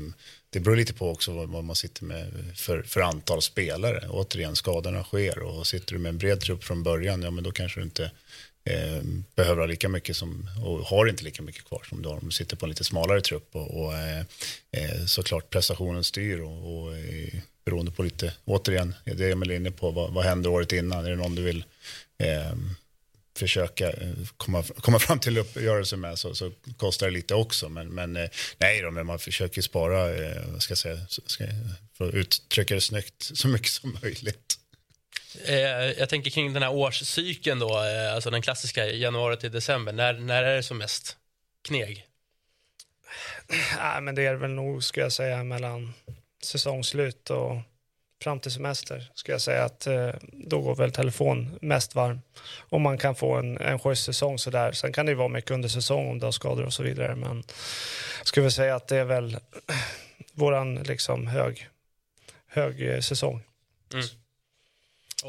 [0.49, 4.07] det beror lite på också vad, man sitter med för, för antal spelare.
[4.09, 7.51] Återigen, skadorna sker och sitter du med en bred trupp från början, ja men då
[7.51, 8.11] kanske du inte
[8.63, 9.01] eh,
[9.35, 12.31] behöver ha lika mycket som, och har inte lika mycket kvar som du har du
[12.31, 13.55] sitter på en lite smalare trupp.
[13.55, 16.93] Och, och eh, såklart prestationen styr och, och
[17.67, 21.05] beroende på lite, återigen, det Emil är inne på, vad, vad händer året innan?
[21.05, 21.63] Är det någon du vill
[22.17, 22.53] eh,
[23.37, 23.93] försöka
[24.37, 27.69] komma, komma fram till uppgörelse med så, så kostar det lite också.
[27.69, 31.43] Men, men eh, nej då, men man försöker spara, eh, ska säga, ska,
[31.97, 34.59] för att uttrycka det snyggt, så mycket som möjligt.
[35.45, 35.57] Eh,
[35.99, 37.77] jag tänker kring den här årscykeln då,
[38.13, 39.93] alltså den klassiska januari till december.
[39.93, 41.17] När, när är det som mest
[41.67, 42.05] kneg?
[43.77, 45.93] Nej, men det är väl nog, ska jag säga, mellan
[46.43, 47.57] säsongslut och
[48.21, 52.21] fram till semester skulle jag säga att eh, då går väl telefon mest varm.
[52.59, 54.71] Om man kan få en, en schysst säsong sådär.
[54.71, 57.15] Sen kan det ju vara mycket under säsong om du har skador och så vidare.
[57.15, 57.43] Men
[58.17, 59.37] jag skulle säga att det är väl
[60.33, 61.67] våran liksom hög,
[62.47, 63.41] hög eh, säsong.
[63.93, 64.05] Mm.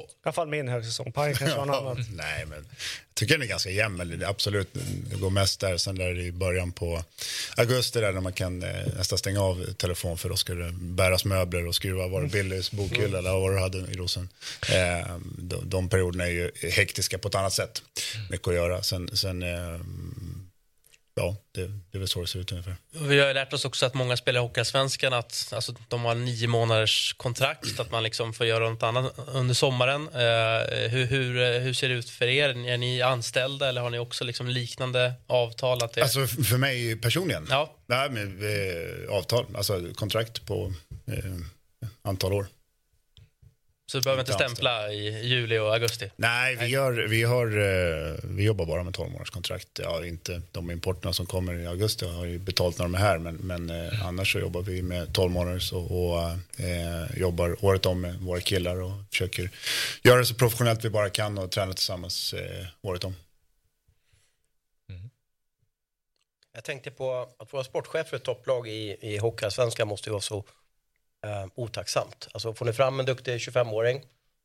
[0.00, 1.12] I alla fall min högsäsong.
[1.12, 2.04] Paj kanske har en annan.
[2.12, 4.24] Nej, men jag tycker den är ganska jämn.
[4.26, 4.68] Absolut,
[5.10, 5.76] det går mest där.
[5.76, 7.04] Sen där i början på
[7.56, 11.24] augusti där när man kan eh, nästan stänga av telefon för då ska det bäras
[11.24, 12.08] möbler och skruva.
[12.08, 14.28] Var det Billys bokhylla eller vad du hade i Rosen?
[14.68, 17.82] Eh, de, de perioderna är ju hektiska på ett annat sätt.
[18.30, 18.82] Mycket att göra.
[18.82, 19.80] Sen, sen eh,
[21.18, 22.76] ja, det, det är väl så det ser ut ungefär.
[22.90, 27.14] Vi har lärt oss också att många spelar Hockeyallsvenskan att alltså, de har nio månaders
[27.16, 30.08] kontrakt, att man liksom får göra något annat under sommaren.
[30.08, 32.48] Eh, hur, hur, hur ser det ut för er?
[32.48, 35.82] Är ni anställda eller har ni också liksom liknande avtal?
[35.82, 36.02] Att det...
[36.02, 37.46] Alltså för mig personligen?
[37.50, 37.76] Ja.
[37.86, 40.72] Nej, men, eh, avtal, alltså kontrakt på
[41.06, 41.34] eh,
[42.02, 42.46] antal år.
[43.90, 46.10] Så du behöver inte stämpla i juli och augusti?
[46.16, 49.68] Nej, vi, gör, vi, har, eh, vi jobbar bara med 12 månaders kontrakt.
[49.82, 53.18] Ja, inte de importerna som kommer i augusti har ju betalt när de är här,
[53.18, 54.02] men, men mm.
[54.02, 56.20] annars så jobbar vi med 12 månaders och, och
[56.64, 59.50] eh, jobbar året om med våra killar och försöker
[60.02, 63.14] göra det så professionellt vi bara kan och träna tillsammans eh, året om.
[64.90, 65.10] Mm.
[66.54, 70.20] Jag tänkte på att vara sportchef för ett topplag i, i Hockeyallsvenskan måste ju vara
[70.20, 70.44] så
[71.26, 72.28] eh, otacksamt.
[72.32, 74.02] Alltså får ni fram en duktig 25-åring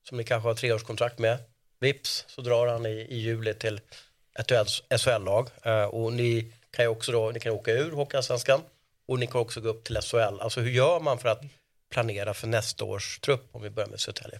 [0.10, 1.38] som ni kanske har treårskontrakt med,
[1.80, 3.82] vips så drar han i, i juli till
[4.40, 8.62] ett SHL-lag eh, och ni kan ju också då, ni kan åka ur Hockeyallsvenskan
[9.08, 10.40] och ni kan också gå upp till SHL.
[10.40, 11.42] Alltså hur gör man för att
[11.92, 14.40] planera för nästa års trupp om vi börjar med Södertälje?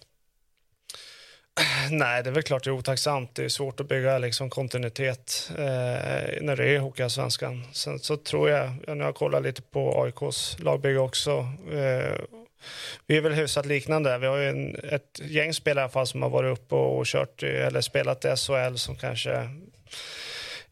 [1.90, 3.34] Nej, det är väl klart det är otacksamt.
[3.34, 5.64] Det är svårt att bygga liksom, kontinuitet eh,
[6.40, 7.64] när det är Hockeyallsvenskan.
[7.72, 12.20] Sen så tror jag, jag nu har kollat lite på AIKs lagbygge också, eh,
[13.06, 14.18] vi är väl hyfsat liknande.
[14.18, 16.98] Vi har ju en, ett gäng spelare i alla fall som har varit uppe och,
[16.98, 19.48] och kört eller spelat i SHL som kanske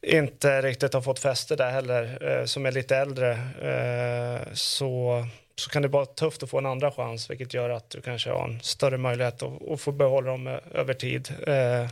[0.02, 3.30] inte riktigt har fått fäste där heller, eh, som är lite äldre.
[3.62, 7.90] Eh, så så kan det vara tufft att få en andra chans vilket gör att
[7.90, 11.34] du kanske har en större möjlighet att, att få behålla dem eh, över tid.
[11.46, 11.88] Eh,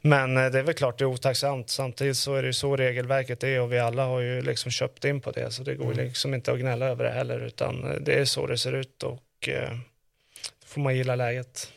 [0.00, 1.70] men eh, det är väl klart det är otacksamt.
[1.70, 5.20] Samtidigt så är det så regelverket är och vi alla har ju liksom köpt in
[5.20, 6.04] på det så det går mm.
[6.04, 9.22] liksom inte att gnälla över det heller utan det är så det ser ut och
[9.48, 11.72] då får man gilla läget.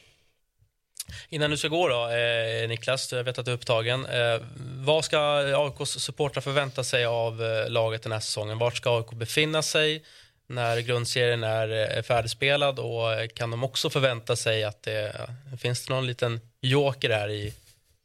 [1.30, 4.06] Innan du ska gå då, eh, Niklas, jag vet att du är upptagen.
[4.06, 4.42] Eh,
[4.76, 8.58] vad ska AIKs supportrar förvänta sig av eh, laget den här säsongen?
[8.58, 10.04] Vart ska AIK befinna sig?
[10.50, 15.08] När grundserien är eh, färdigspelad och eh, kan de också förvänta sig att det
[15.52, 17.54] eh, finns det någon liten joker här i,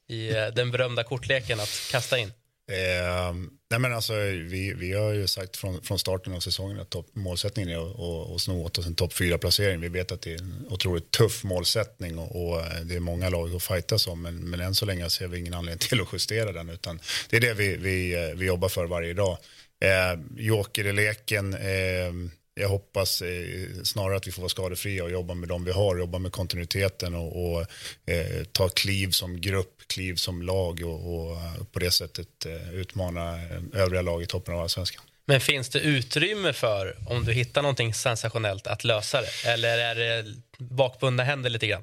[0.08, 2.32] i den berömda kortleken att kasta in?
[2.70, 3.34] Eh,
[3.70, 7.06] nej men alltså, vi, vi har ju sagt från, från starten av säsongen att top,
[7.12, 9.80] målsättningen är att, att, att sno åt oss en topp fyra placering.
[9.80, 13.54] Vi vet att det är en otroligt tuff målsättning och, och det är många lag
[13.54, 16.52] att fightas om men, men än så länge ser vi ingen anledning till att justera
[16.52, 19.38] den utan det är det vi, vi, vi jobbar för varje dag.
[19.84, 21.54] Eh, joker i leken.
[21.54, 25.72] Eh, jag hoppas eh, snarare att vi får vara skadefria och jobba med dem vi
[25.72, 27.60] har, jobba med kontinuiteten och, och
[28.06, 31.38] eh, ta kliv som grupp, kliv som lag och, och
[31.72, 35.04] på det sättet eh, utmana eh, övriga lag i toppen av allsvenskan.
[35.26, 39.48] Men finns det utrymme för, om du hittar någonting sensationellt, att lösa det?
[39.48, 41.82] Eller är det bakbundna händer lite grann?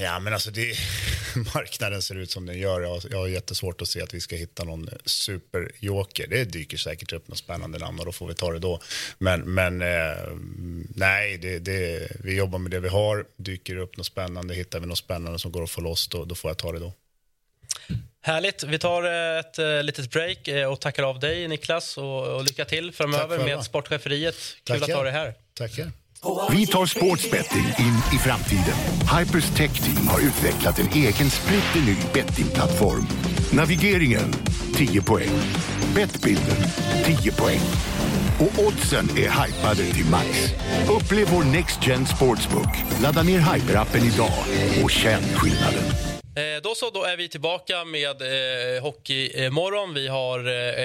[0.00, 0.74] Ja, men alltså det,
[1.54, 2.80] marknaden ser ut som den gör.
[2.80, 6.26] Jag, jag har jättesvårt att se att vi ska hitta någon superjoker.
[6.26, 8.80] Det dyker säkert upp något spännande namn och då får vi ta det då.
[9.18, 10.32] Men, men eh,
[10.94, 13.24] nej, det, det, vi jobbar med det vi har.
[13.36, 16.34] Dyker upp något spännande, hittar vi något spännande som går att få loss, då, då
[16.34, 16.92] får jag ta det då.
[18.26, 18.62] Härligt.
[18.62, 21.98] Vi tar eh, ett uh, litet break uh, och tackar av dig, Niklas.
[21.98, 24.34] Och, och lycka till framöver med sportcheferiet.
[24.64, 24.92] Kul Tackar.
[24.92, 25.34] att ha dig här.
[25.54, 25.90] Tackar.
[26.50, 28.74] Vi tar sportsbetting in i framtiden.
[29.18, 33.06] Hypers Tech Team har utvecklat en egen splitterny bettingplattform.
[33.52, 34.32] Navigeringen
[34.76, 35.30] 10 poäng.
[35.94, 36.56] Bettbilden
[37.04, 37.60] 10 poäng.
[38.40, 40.28] Och oddsen är hypade till max.
[40.96, 42.76] Upplev vår Next Gen Sportsbook.
[43.02, 44.44] Ladda ner Hyper-appen idag
[44.84, 46.13] och känn skillnaden.
[46.36, 49.94] Eh, då så, då är vi tillbaka med eh, Hockeymorgon.
[49.94, 50.38] Vi har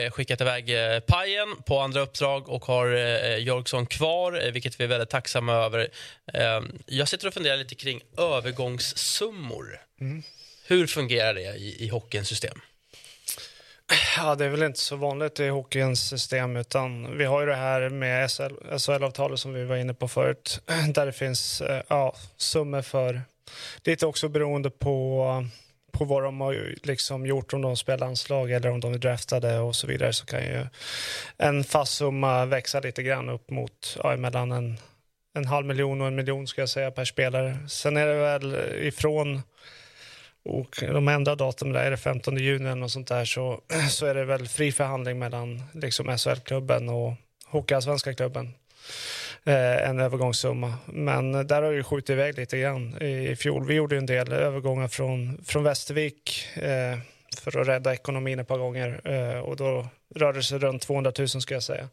[0.04, 4.80] eh, skickat iväg eh, Pajen på andra uppdrag och har eh, Jorgsson kvar, eh, vilket
[4.80, 5.90] vi är väldigt tacksamma över.
[6.34, 9.82] Eh, jag sitter och funderar lite kring övergångssummor.
[10.66, 12.62] Hur fungerar det i, i hockeyns system?
[14.18, 17.56] Ja, det är väl inte så vanligt i hockeyns system, utan vi har ju det
[17.56, 18.32] här med
[18.82, 20.62] SHL-avtalet som vi var inne på förut,
[20.94, 23.22] där det finns eh, ja, summor för,
[23.84, 25.46] lite också beroende på,
[25.92, 29.60] på vad de har liksom gjort, om de spelar landslag eller om de är draftade
[29.60, 30.66] och så vidare, så kan ju
[31.38, 34.78] en fast summa växa lite grann upp mot, ja, mellan en,
[35.34, 37.58] en halv miljon och en miljon ska jag säga per spelare.
[37.68, 39.42] Sen är det väl ifrån
[40.44, 44.06] och de ändrar datum, där är det 15 juni eller något sånt där, så, så
[44.06, 47.14] är det väl fri förhandling mellan liksom SHL-klubben och
[47.46, 48.54] Hockeyallsvenska klubben.
[49.46, 50.74] Eh, en övergångssumma.
[50.86, 53.68] Men där har vi skjutit iväg lite grann i, fjol.
[53.68, 56.98] Vi gjorde en del övergångar från, från Västervik eh,
[57.38, 61.12] för att rädda ekonomin ett par gånger eh, och då rörde det sig runt 200
[61.18, 61.90] 000 ska jag säga.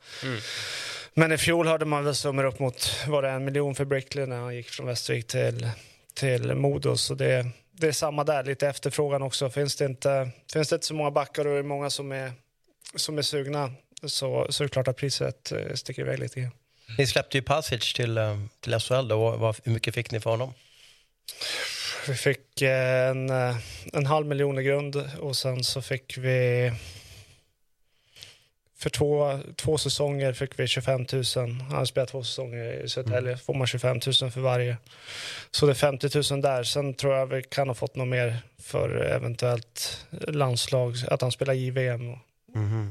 [1.15, 4.27] Men i fjol hörde man väl summor upp mot, var det en miljon för Brickley
[4.27, 5.69] när han gick från Västervik till,
[6.15, 7.47] till Modo, så det
[7.79, 9.51] det är samma där, lite efterfrågan också.
[9.51, 12.33] Finns det inte, finns det inte så många backar och det är många som är,
[12.95, 16.51] som är sugna så, så är det klart att priset eh, sticker iväg lite grann.
[16.99, 19.31] Ni släppte ju Passage till, eh, till SHL då.
[19.37, 20.55] Vad- Hur mycket fick ni för honom?
[22.09, 23.57] Vi fick eh, en, eh,
[23.93, 26.73] en halv miljon i grund och sen så fick vi
[28.79, 31.25] för två, två säsonger fick vi 25 000.
[31.37, 33.37] Han har spelat två säsonger i Södertälje.
[33.37, 34.77] får man 25 000 för varje.
[35.51, 36.63] Så det är 50 000 där.
[36.65, 41.55] Sen tror jag vi kan ha fått något mer för eventuellt landslag, att han spelar
[41.55, 42.19] JVM och,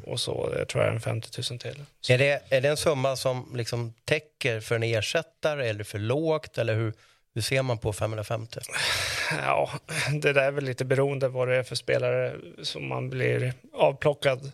[0.06, 0.49] och så.
[0.49, 1.84] Det tror jag en 50 000 till.
[2.10, 6.58] Är det, är det en summa som liksom täcker för en ersättare eller för lågt?
[6.58, 6.93] Eller hur,
[7.36, 8.60] hur ser man på 550?
[9.32, 9.69] Ja,
[10.21, 14.51] det där är väl lite beroende vad det är för spelare som man blir avplockad.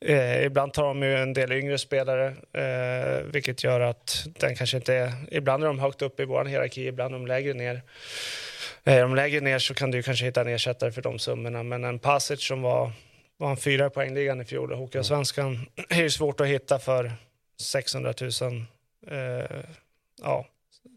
[0.00, 4.76] Eh, ibland tar de ju en del yngre spelare, eh, vilket gör att den kanske
[4.76, 5.12] inte är...
[5.30, 7.82] Ibland är de högt upp i vår hierarki, ibland är de lägre ner.
[8.84, 11.84] Eh, de lägre ner så kan du kanske hitta en ersättare för de summorna, men
[11.84, 12.92] en Pasic som var,
[13.38, 17.12] var en fyra i poängligan i fjol Hockeyallsvenskan är ju svårt att hitta för
[17.60, 18.64] 600 000
[19.10, 19.60] eh,
[20.22, 20.46] ja,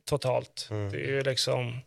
[0.10, 0.67] totalt.
[0.69, 1.80] Det är ju liksom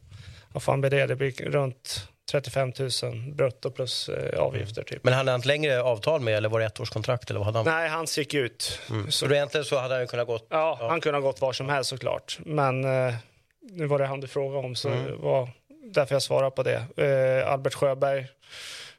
[0.53, 1.07] vad fan blir det?
[1.07, 2.91] Det blir runt 35 000
[3.35, 5.05] brutto plus eh, avgifter typ.
[5.05, 7.31] Men hade han ett längre avtal med eller var det ett årskontrakt?
[7.31, 7.67] Eller vad hade han?
[7.81, 8.81] Nej, hans gick ut.
[8.91, 9.11] Mm.
[9.11, 10.47] Så då egentligen så hade han kunnat gått...
[10.51, 12.39] Ja, han kunde ha gått var som helst såklart.
[12.45, 13.15] Men eh,
[13.61, 15.05] nu var det han du frågade om, så Mm.
[15.05, 15.49] det var
[15.85, 16.85] därför jag svarade på det.
[16.97, 18.27] Eh, Albert Sjöberg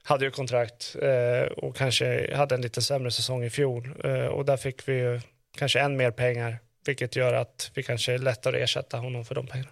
[0.05, 3.95] hade ju kontrakt eh, och kanske hade en lite sämre säsong i fjol.
[4.03, 5.21] Eh, och där fick vi ju
[5.57, 9.35] kanske än mer pengar, vilket gör att vi kanske är lättare att ersätta honom för
[9.35, 9.69] de pengarna.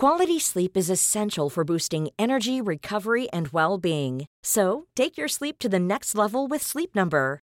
[0.00, 4.26] Quality sleep is essential for boosting energy, recovery, and well being.
[4.44, 7.38] So, take your sleep to the next level with Sleep Number.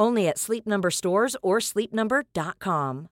[0.00, 3.08] Only at Sleep Number stores or sleepnumber.com.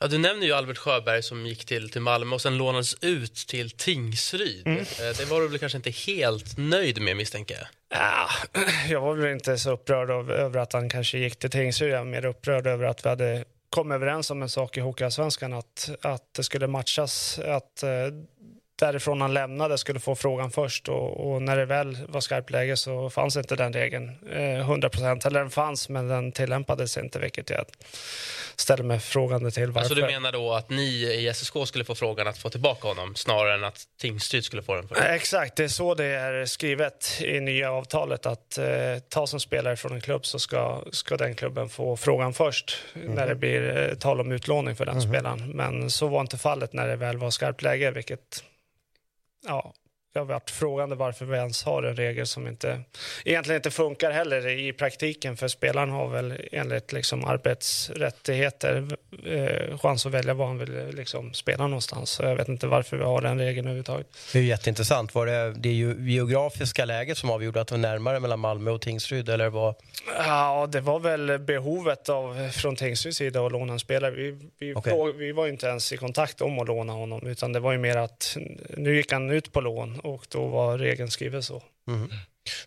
[0.00, 3.34] Ja, du nämner ju Albert Sjöberg som gick till, till Malmö och sen lånades ut
[3.34, 4.66] till Tingsryd.
[4.66, 4.78] Mm.
[4.80, 4.84] Eh,
[5.18, 7.66] Det var du väl kanske inte helt nöjd med misstänker jag?
[8.00, 8.28] Ja,
[8.88, 11.90] jag var väl inte så upprörd av, över att han kanske gick till Tingsryd.
[11.92, 15.52] Jag var mer upprörd över att vi hade kommit överens om en sak i Hockeyallsvenskan,
[15.52, 17.38] att, att det skulle matchas.
[17.38, 17.90] Att eh,
[18.86, 22.76] därifrån han lämnade skulle få frågan först och, och när det väl var skarpt läge
[22.76, 25.26] så fanns inte den regeln eh, 100 procent.
[25.26, 27.64] Eller den fanns, men den tillämpades inte, vilket jag
[28.56, 29.66] ställer mig frågande till.
[29.66, 29.80] Varför.
[29.80, 33.14] Alltså du menar då att ni i SSK skulle få frågan att få tillbaka honom
[33.14, 36.46] snarare än att Tingsryd skulle få den för Eh, Exakt, det är så det är
[36.46, 38.66] skrivet i nya avtalet att eh,
[39.08, 43.26] ta som spelare från en klubb så ska, ska den klubben få frågan först när
[43.26, 45.50] det blir eh, tal om utlåning för den spelaren.
[45.54, 48.44] Men så var inte fallet när det väl var skarpt läge, vilket
[49.44, 49.72] ja,
[50.16, 52.80] jag har varit frågande varför vi ens har en regel som inte,
[53.24, 58.88] egentligen inte funkar heller i praktiken för spelaren har väl enligt liksom arbetsrättigheter
[59.26, 62.10] eh, chans att välja var han vill liksom spela någonstans.
[62.10, 64.06] Så jag vet inte varför vi har den regeln överhuvudtaget.
[64.32, 65.14] Det är jätteintressant.
[65.14, 69.28] Var det det geografiska läget som avgjorde att det var närmare mellan Malmö och Tingsryd?
[69.28, 69.74] Eller vad?
[70.18, 74.10] Ja, det var väl behovet av, från Tingsryds sida att låna en spelare.
[74.10, 77.52] Vi, vi, fråg, vi var ju inte ens i kontakt om att låna honom utan
[77.52, 78.36] det var ju mer att
[78.76, 81.62] nu gick han ut på lån och då var regeln skriven så.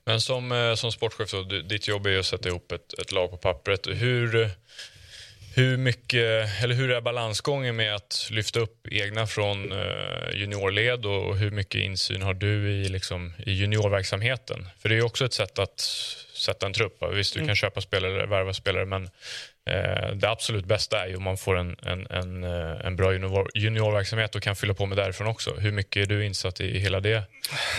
[0.05, 3.11] Men som, eh, som sportchef, du- ditt jobb är ju att sätta ihop ett, ett
[3.11, 3.87] lag på pappret.
[3.87, 4.49] Hur,
[5.55, 11.37] hur, mycket, eller hur är balansgången med att lyfta upp egna från eh, juniorled och
[11.37, 14.69] hur mycket insyn har du i, liksom, i juniorverksamheten?
[14.79, 15.79] För det är ju också ett sätt att
[16.33, 17.03] sätta en trupp.
[17.13, 19.09] Visst, du kan köpa spelare, värva spelare, men
[20.13, 23.49] det absolut bästa är ju om man får en, en, en, eh, en bra junior,
[23.53, 25.53] juniorverksamhet och kan fylla på med därifrån också.
[25.53, 27.23] Hur mycket är du insatt i hela det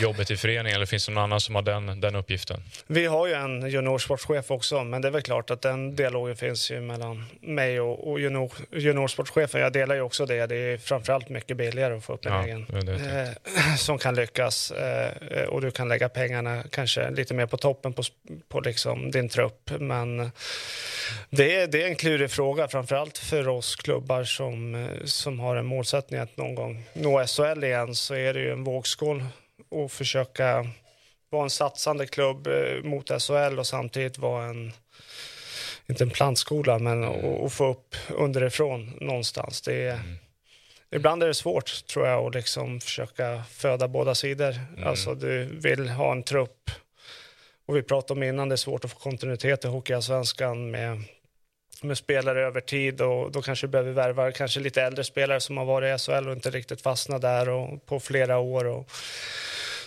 [0.02, 2.62] jobbet i föreningen eller finns det någon annan som har den, den uppgiften?
[2.86, 6.70] Vi har ju en juniorsportchef också, men det är väl klart att den dialogen finns
[6.70, 9.60] ju mellan mig och, och junior, juniorsportchefen.
[9.60, 10.46] Jag delar ju också det.
[10.46, 13.98] Det är framförallt mycket billigare att få upp en Ja, egen det det eh, som
[13.98, 14.70] kan lyckas.
[14.70, 18.02] Eh, och du kan lägga pengarna kanske lite mer på toppen på,
[18.48, 19.70] på liksom din trupp.
[19.78, 20.30] Men
[21.30, 25.56] det är, det är en klurig fråga, framförallt för oss klubbar som, eh, som har
[25.56, 29.24] en målsättning att någon gång nå SHL igen så är det ju en vågskål
[29.84, 30.66] att försöka
[31.30, 34.72] vara en satsande klubb eh, mot SHL och samtidigt vara en,
[35.86, 39.62] inte en plantskola, men att att få upp underifrån någonstans.
[39.62, 40.00] Det är,
[40.90, 44.54] Ibland är det svårt, tror jag, att liksom försöka föda båda sidor.
[44.84, 46.70] Alltså, du vill ha en trupp,
[47.66, 51.02] och vi pratade om innan, det är svårt att få kontinuitet i Hockeyallsvenskan med,
[51.82, 55.56] med spelare över tid och då kanske du behöver värva kanske lite äldre spelare som
[55.56, 58.64] har varit i SHL och inte riktigt fastnat där och, på flera år.
[58.64, 58.90] Och,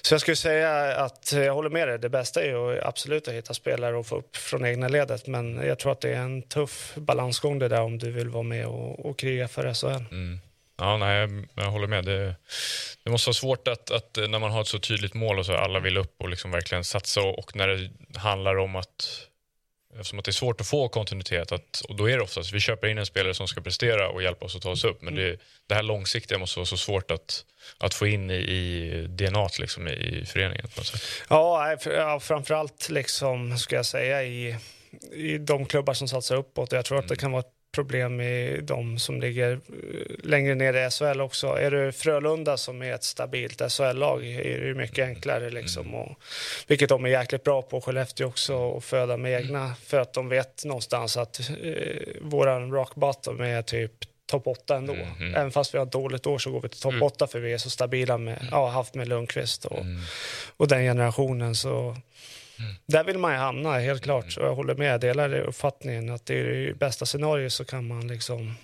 [0.02, 2.00] så jag skulle säga att jag håller med dig.
[2.00, 5.28] Det bästa är ju absolut att hitta spelare och få upp från egna ledet.
[5.28, 8.44] Men jag tror att det är en tuff balansgång det där om du vill vara
[8.44, 10.04] med och, och kriga för SHL.
[10.12, 10.40] Mm.
[10.78, 12.06] Ja, nej, jag, jag håller med.
[12.06, 12.36] Det,
[13.04, 15.46] det måste vara svårt att, att eh, när man har ett så tydligt mål och
[15.46, 19.28] så alla vill upp och liksom verkligen satsa och, och när det handlar om att
[19.94, 22.60] Eftersom att det är svårt att få kontinuitet att, och då är det oftast vi
[22.60, 25.02] köper in en spelare som ska prestera och hjälpa oss att ta oss upp.
[25.02, 25.38] Men det,
[25.68, 27.46] det här långsiktiga måste vara så svårt att,
[27.78, 30.68] att få in i, i DNA liksom, i, i föreningen.
[31.30, 34.58] Ja, ja, framförallt liksom, ska jag säga, i,
[35.12, 36.72] i de klubbar som satsar uppåt.
[36.72, 39.60] Jag tror att det kan vara ett problem i de som ligger eh,
[40.24, 41.48] längre ner i SHL också.
[41.48, 45.50] Är du Frölunda som är ett stabilt SHL-lag är det ju mycket enklare.
[45.50, 46.18] Liksom, och,
[46.68, 49.76] vilket de är jäkligt bra på, Skellefteå också, att föda med egna.
[49.86, 51.46] För att de vet någonstans att eh,
[52.22, 53.92] våran rock bottom är typ
[54.32, 54.94] topp 8 ändå.
[54.94, 55.36] Mhm.
[55.36, 57.54] Även fast vi har ett dåligt år så går vi till topp 8 för vi
[57.54, 59.86] är så stabila med, ja, haft med Lundqvist och,
[60.58, 61.56] och den generationen.
[61.56, 61.98] Så
[62.86, 64.38] där vill man ju hamna, helt klart.
[64.38, 67.88] Och jag håller med, jag delar uppfattningen att det är det bästa scenariot så kan
[67.88, 68.56] man liksom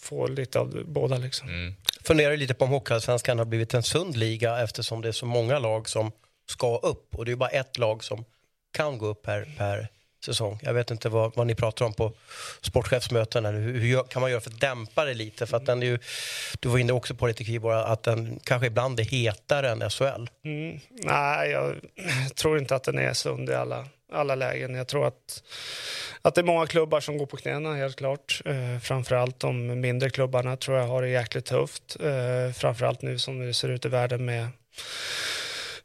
[0.00, 1.18] få lite av båda.
[1.18, 1.48] Liksom.
[1.48, 1.74] Mm.
[2.04, 5.58] Funderar lite på om Hockeyallsvenskan har blivit en sund liga eftersom det är så många
[5.58, 6.12] lag som
[6.46, 8.24] ska upp och det är bara ett lag som
[8.72, 9.88] kan gå upp per, per
[10.24, 10.58] säsong.
[10.62, 12.12] Jag vet inte vad, vad ni pratar om på
[12.60, 13.46] sportchefsmöten.
[13.46, 15.46] Eller hur, hur kan man göra för att dämpa det lite?
[15.46, 15.98] För att den är ju,
[16.60, 20.28] du var inne också på lite Kvibor, att den kanske ibland är hetare än SHL.
[20.44, 20.80] Mm.
[20.88, 21.76] Nej, jag
[22.34, 24.74] tror inte att den är sund i alla, alla lägen.
[24.74, 25.42] Jag tror att,
[26.22, 28.42] att det är många klubbar som går på knäna, helt klart.
[28.44, 31.96] Eh, framförallt de mindre klubbarna tror jag har det jäkligt tufft.
[32.00, 34.48] Eh, framförallt nu som det ser ut i världen med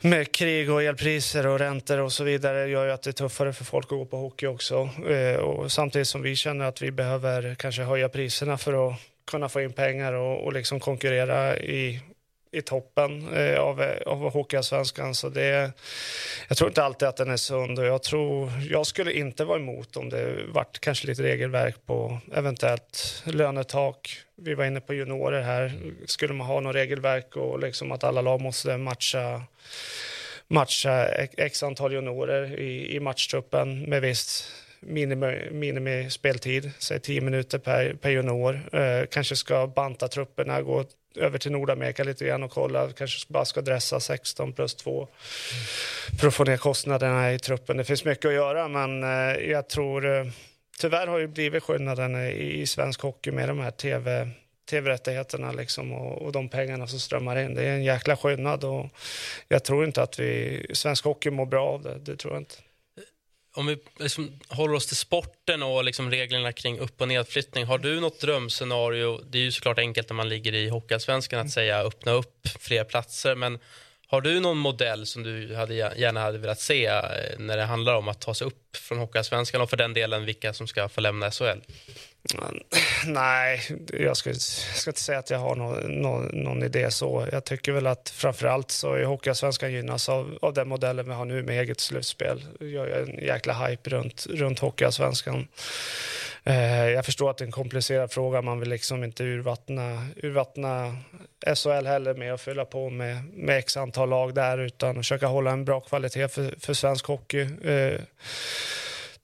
[0.06, 3.54] med krig och elpriser och räntor och så vidare gör ju att det är tuffare
[3.54, 4.90] för folk att gå på hockey också.
[5.10, 8.96] Eh, och samtidigt som vi känner att vi behöver kanske höja priserna för att
[9.26, 12.02] kunna få in pengar och, och liksom konkurrera i,
[12.56, 15.16] i toppen eh, av, av Hockeyallsvenskan.
[15.16, 15.72] Så det,
[16.48, 19.60] jag tror inte alltid att den är sund och jag, tror, jag skulle inte vara
[19.60, 24.18] emot om det vart kanske lite regelverk på eventuellt lönetak.
[24.36, 25.74] Vi var inne på juniorer här.
[26.06, 29.42] Skulle man ha något regelverk och liksom att alla lag måste matcha
[30.48, 31.06] matcha
[31.38, 34.52] x antal juniorer i, i matchtruppen med visst
[34.86, 38.62] minimi, minimispeltid, säg 10 minuter per, per junior.
[38.74, 40.84] Eh, kanske ska banta trupperna, gå
[41.18, 45.08] över till Nordamerika lite grann och kolla, kanske bara ska dressa 16 plus 2
[46.20, 47.78] för att få ner kostnaderna i truppen.
[47.78, 50.26] Det finns mycket att göra, men eh, jag tror eh,
[50.80, 54.30] tyvärr har ju blivit skillnaden i, i svensk hockey med de här tv
[54.70, 57.56] tv-rättigheterna liksom och, och de pengarna som strömmar in.
[57.56, 58.90] Det är en jäkla skillnad och
[59.48, 61.98] jag tror inte att vi, svensk hockey mår bra av det.
[62.00, 62.56] Det tror jag inte.
[63.56, 67.66] Om vi liksom håller oss till sporten och liksom reglerna kring upp och nedflyttning.
[67.66, 69.22] Har du något drömscenario?
[69.30, 72.84] Det är ju såklart enkelt när man ligger i Hockeyallsvenskan att säga öppna upp fler
[72.84, 73.36] platser.
[73.36, 73.60] Men
[74.08, 77.02] Har du någon modell som du hade, gärna hade velat se eh,
[77.38, 80.54] när det handlar om att ta sig upp från Hockeyallsvenskan och för den delen vilka
[80.54, 81.60] som ska få lämna SHL?
[83.06, 83.62] Nej,
[83.94, 87.28] jag ska, ska inte säga att jag har någon, någon, någon idé så.
[87.32, 91.26] Jag tycker väl att framförallt så är Hockeyallsvenskan gynnas av, av den modellen vi har
[91.26, 92.46] nu med eget slutspel.
[92.60, 95.48] Det gör en jäkla hype runt, runt Hockeyallsvenskan.
[96.44, 98.42] Eh, jag förstår att det är en komplicerad fråga.
[98.42, 100.98] Man vill liksom inte urvattna, urvattna
[101.56, 105.52] SHL heller med att fylla på med, med x antal lag där utan försöka hålla
[105.52, 107.48] en bra kvalitet för, för svensk hockey.
[107.64, 108.00] Eh,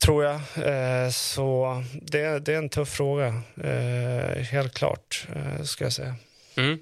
[0.01, 0.35] tror jag.
[0.55, 6.15] Eh, så det, det, är en tuff fråga, eh, helt klart, eh, ska jag säga.
[6.55, 6.79] Mm.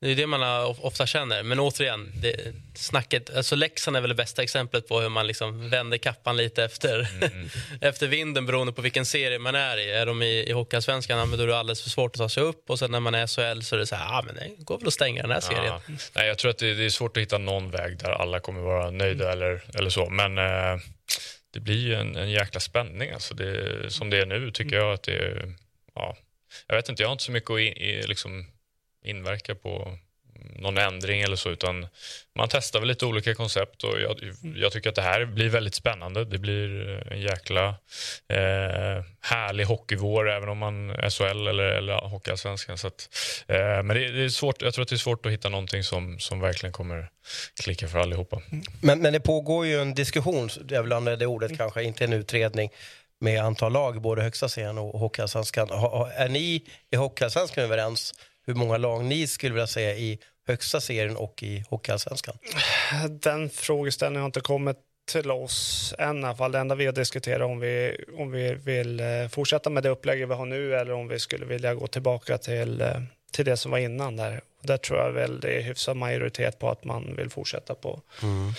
[0.00, 1.42] Det är det man ofta känner.
[1.42, 5.70] Men återigen, det, snacket, alltså Leksand är väl det bästa exemplet på hur man liksom
[5.70, 7.48] vänder kappan lite efter, mm.
[7.80, 9.90] efter vinden beroende på vilken serie man är i.
[9.90, 12.70] Är de i, i Hockeyallsvenskan då är det alldeles för svårt att ta sig upp
[12.70, 14.64] och sen när man är i SHL så är det så här, ah, men det
[14.64, 15.64] går väl att stänga den här serien.
[15.64, 15.80] Ja.
[16.14, 18.60] Nej, jag tror att det, det, är svårt att hitta någon väg där alla kommer
[18.60, 19.38] vara nöjda mm.
[19.38, 20.10] eller, eller så.
[20.10, 20.80] Men eh,
[21.56, 23.10] det blir ju en, en jäkla spänning.
[23.10, 25.54] Alltså det, som det är nu tycker jag att det är...
[25.94, 26.16] Ja,
[26.66, 28.46] jag vet inte, jag har inte så mycket att in, liksom
[29.04, 29.98] inverka på
[30.54, 31.86] någon ändring eller så, utan
[32.36, 35.74] man testar väl lite olika koncept och jag, jag tycker att det här blir väldigt
[35.74, 36.24] spännande.
[36.24, 37.68] Det blir eh, en jäkla
[38.28, 42.78] eh, härlig hockeyvår även om man är SHL eller, eller Hockeyallsvenskan.
[42.78, 43.08] Så att,
[43.46, 45.84] eh, men det, det, är svårt, jag tror att det är svårt att hitta någonting
[45.84, 47.10] som, som verkligen kommer
[47.62, 48.42] klicka för allihopa.
[48.80, 52.12] Men, men det pågår ju en diskussion, jag vill använda det ordet kanske, inte en
[52.12, 52.70] utredning
[53.20, 55.68] med antal lag, både högsta serien och Hockeyallsvenskan.
[56.14, 58.14] Är ni i Hockeyallsvenskan överens
[58.46, 62.38] hur många lag ni skulle vilja se i högsta serien och i Hockeyallsvenskan?
[63.10, 64.76] Den frågeställningen har inte kommit
[65.06, 66.52] till oss än i alla fall.
[66.52, 70.28] Det enda vi har diskuterat om vi, om vi vill eh, fortsätta med det upplägget
[70.28, 73.00] vi har nu eller om vi skulle vilja gå tillbaka till, eh,
[73.32, 74.40] till det som var innan där.
[74.62, 78.52] Där tror jag väl det är hyfsad majoritet på att man vill fortsätta på, mm.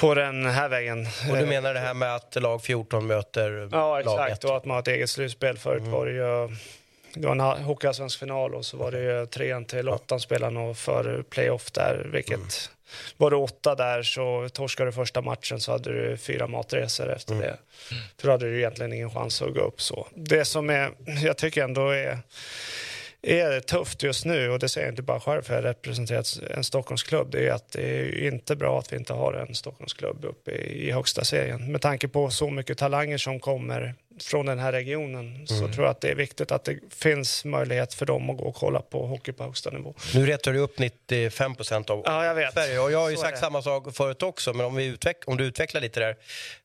[0.00, 1.06] på den här vägen.
[1.30, 4.44] Och du menar det här med att lag 14 möter Ja, exakt.
[4.44, 5.58] Och att man har ett eget slutspel.
[5.58, 5.92] Förut mm.
[5.92, 6.56] var det ju
[7.14, 11.70] det var en hockeyallsvensk final och så var det trean till åttan spelarna för playoff
[11.70, 12.48] där, vilket mm.
[13.16, 17.32] var det åtta där så torskade du första matchen så hade du fyra matresor efter
[17.32, 17.46] mm.
[17.46, 17.56] det.
[18.18, 20.06] För då hade du egentligen ingen chans att gå upp så.
[20.14, 20.90] Det som är,
[21.24, 22.18] jag tycker ändå är
[23.22, 26.24] är tufft just nu och det säger jag inte bara själv för jag representerar
[26.56, 27.30] en Stockholmsklubb.
[27.30, 30.88] Det är att det är inte bra att vi inte har en Stockholmsklubb uppe i,
[30.88, 31.72] i högsta serien.
[31.72, 35.46] Med tanke på så mycket talanger som kommer från den här regionen mm.
[35.46, 38.44] så tror jag att det är viktigt att det finns möjlighet för dem att gå
[38.44, 39.94] och kolla på hockey på högsta nivå.
[40.14, 42.52] Nu rättar du upp 95 procent av ja, jag vet.
[42.52, 45.22] Sverige och jag har ju så sagt samma sak förut också men om, vi utveck
[45.26, 46.16] om du utvecklar lite där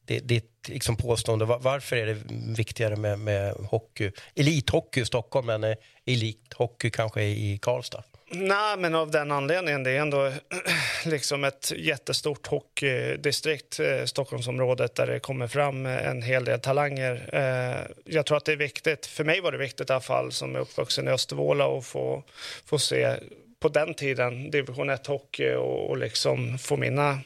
[0.06, 2.18] ditt liksom påstående, varför är det
[2.58, 5.76] viktigare med, med hockey, elithockey i Stockholm än
[6.06, 8.04] elithockey kanske i Karlstad?
[8.38, 9.84] Nej, men av den anledningen.
[9.84, 10.32] Det är ändå
[11.06, 17.30] liksom ett jättestort hockeydistrikt, eh, Stockholmsområdet, där det kommer fram en hel del talanger.
[17.34, 19.06] Eh, jag tror att det är viktigt.
[19.06, 22.24] För mig var det viktigt i alla fall, som är uppvuxen i Östervåla, att få,
[22.66, 23.16] få se
[23.60, 27.20] på den tiden division 1-hockey och, och liksom få mina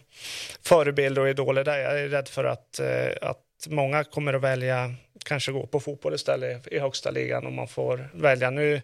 [0.63, 1.77] förebilder och idoler där.
[1.77, 4.93] Jag är rädd för att, eh, att många kommer att välja
[5.29, 8.49] kanske gå på fotboll istället i högsta ligan om man får välja.
[8.49, 8.81] Nu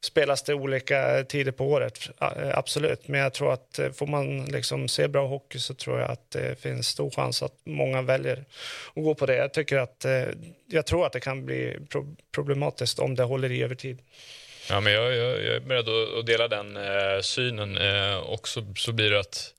[0.00, 2.08] spelas det olika tider på året,
[2.54, 3.08] absolut.
[3.08, 6.30] Men jag tror att eh, får man liksom se bra hockey så tror jag att
[6.30, 8.44] det finns stor chans att många väljer
[8.94, 9.36] att gå på det.
[9.36, 10.24] Jag, tycker att, eh,
[10.66, 11.76] jag tror att det kan bli
[12.34, 13.98] problematiskt om det håller i över tid.
[14.70, 15.88] Ja, men jag, jag, jag är beredd
[16.18, 17.76] att dela den eh, synen.
[17.76, 19.54] Eh, och så, så blir det att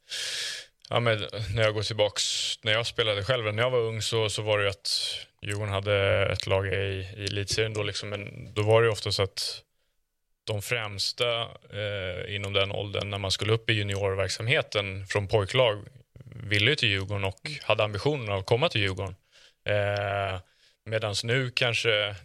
[0.90, 2.24] Ja, men när jag går tillbaks,
[2.64, 4.90] när jag spelade själv, när jag var ung så, så var det att
[5.42, 9.24] Djurgården hade ett lag i, i elitserien då liksom, men då var det ofta så
[9.24, 9.64] att
[10.44, 11.42] de främsta
[11.74, 15.86] eh, inom den åldern när man skulle upp i juniorverksamheten från pojklag
[16.44, 19.16] ville ju till Djurgården och hade ambitionen att komma till Djurgården.
[19.66, 20.40] Eh,
[20.90, 22.16] Medan nu kanske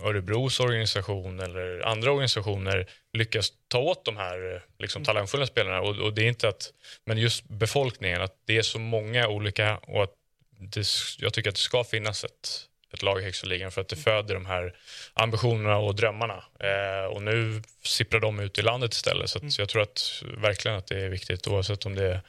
[0.00, 5.06] Örebros organisation eller andra organisationer lyckas ta åt de här liksom, mm.
[5.06, 5.80] talangfulla spelarna.
[5.80, 6.72] Och, och, det är inte att,
[7.04, 10.12] men just befolkningen, att det är så många olika och att
[10.58, 10.86] det,
[11.18, 13.96] jag tycker att det ska finnas ett ett lag i högsta ligan för att det
[13.96, 14.74] föder de här
[15.14, 16.44] ambitionerna och drömmarna.
[16.60, 19.30] Eh, och nu sipprar de ut i landet istället.
[19.30, 19.50] Så, mm.
[19.50, 22.20] så jag tror att, verkligen att det är viktigt oavsett om det är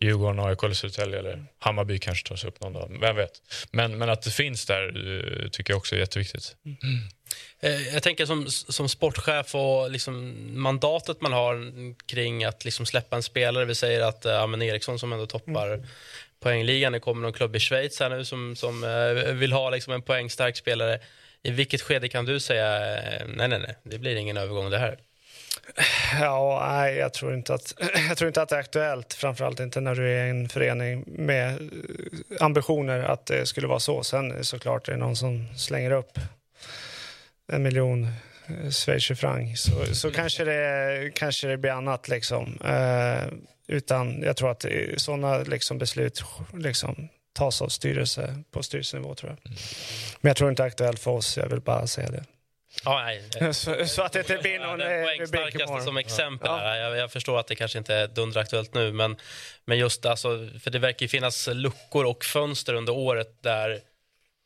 [0.00, 2.96] Djurgården, AIK eller Södertälje eller Hammarby kanske tar sig upp någon dag.
[3.00, 3.42] Vem vet.
[3.70, 6.56] Men, men att det finns där uh, tycker jag också är jätteviktigt.
[6.64, 6.78] Mm.
[7.92, 11.72] Jag tänker som, som sportchef och liksom mandatet man har
[12.06, 13.64] kring att liksom släppa en spelare.
[13.64, 15.86] Vi säger att ja, men Eriksson som ändå toppar mm
[16.44, 16.92] poängligan.
[16.92, 20.02] Det kommer någon klubb i Schweiz här nu som, som eh, vill ha liksom en
[20.02, 20.98] poängstark spelare.
[21.42, 24.78] I vilket skede kan du säga eh, nej, nej, nej, det blir ingen övergång det
[24.78, 24.98] här?
[26.20, 27.74] Ja, nej, jag tror, inte att,
[28.08, 29.14] jag tror inte att det är aktuellt.
[29.14, 34.04] Framförallt inte när du är en förening med eh, ambitioner att det skulle vara så.
[34.04, 36.18] Sen såklart är det någon som slänger upp
[37.52, 38.04] en miljon
[38.46, 42.08] eh, schweizerfranc så, så kanske, det, kanske det blir annat.
[42.08, 42.58] Liksom.
[42.64, 43.32] Eh,
[43.68, 44.64] utan jag tror att
[44.96, 46.24] sådana liksom, beslut
[46.54, 49.14] liksom, tas av styrelse på styrelsenivå.
[49.14, 49.52] Tror jag.
[50.20, 51.36] Men jag tror inte det är aktuellt för oss.
[51.36, 52.24] Jag vill bara säga det.
[52.84, 53.54] Ja, nej.
[53.54, 55.84] Så, så, att det inte blir någon den eh, poängstarkaste imorgon.
[55.84, 56.50] som exempel.
[56.50, 56.76] Ja.
[56.76, 59.16] Jag, jag förstår att det kanske inte är dunderaktuellt nu, men,
[59.64, 63.80] men just alltså, för det verkar ju finnas luckor och fönster under året där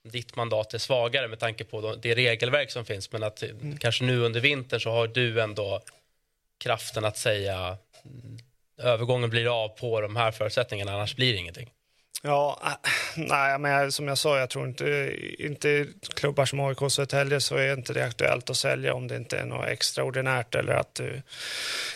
[0.08, 3.12] ditt mandat är svagare med tanke på det regelverk som finns.
[3.12, 3.42] Men att
[3.78, 5.80] kanske nu under vintern så har du ändå
[6.58, 8.38] kraften att säga mm,
[8.78, 11.70] övergången blir av på de här förutsättningarna, annars blir det ingenting.
[12.22, 16.92] Ja, äh, nej, men som jag sa, jag tror inte, inte klubbar som AIK och
[16.92, 20.72] Södertälje så är inte det aktuellt att sälja om det inte är något extraordinärt eller
[20.72, 21.22] att du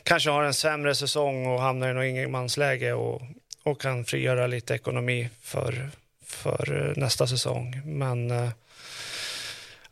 [0.02, 3.22] kanske har en sämre säsong och hamnar i något ingenmansläge och,
[3.62, 5.90] och kan frigöra lite ekonomi för,
[6.34, 7.80] för eh, nästa säsong.
[7.84, 8.50] Men eh,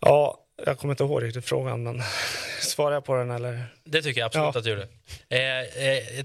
[0.00, 2.02] ja, jag kommer inte ihåg riktigt frågan, men
[2.60, 3.66] svarar jag på den eller?
[3.84, 4.58] Det tycker jag absolut Ja.
[4.58, 4.88] att du gjorde.
[5.28, 5.60] Eh,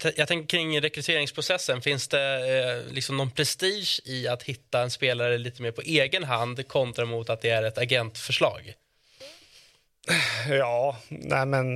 [0.05, 1.81] eh, jag tänker kring rekryteringsprocessen.
[1.81, 2.57] Finns det
[2.87, 7.05] eh, liksom någon prestige i att hitta en spelare lite mer på egen hand kontra
[7.05, 8.73] mot att det är ett agentförslag?
[10.49, 11.75] Ja, nej men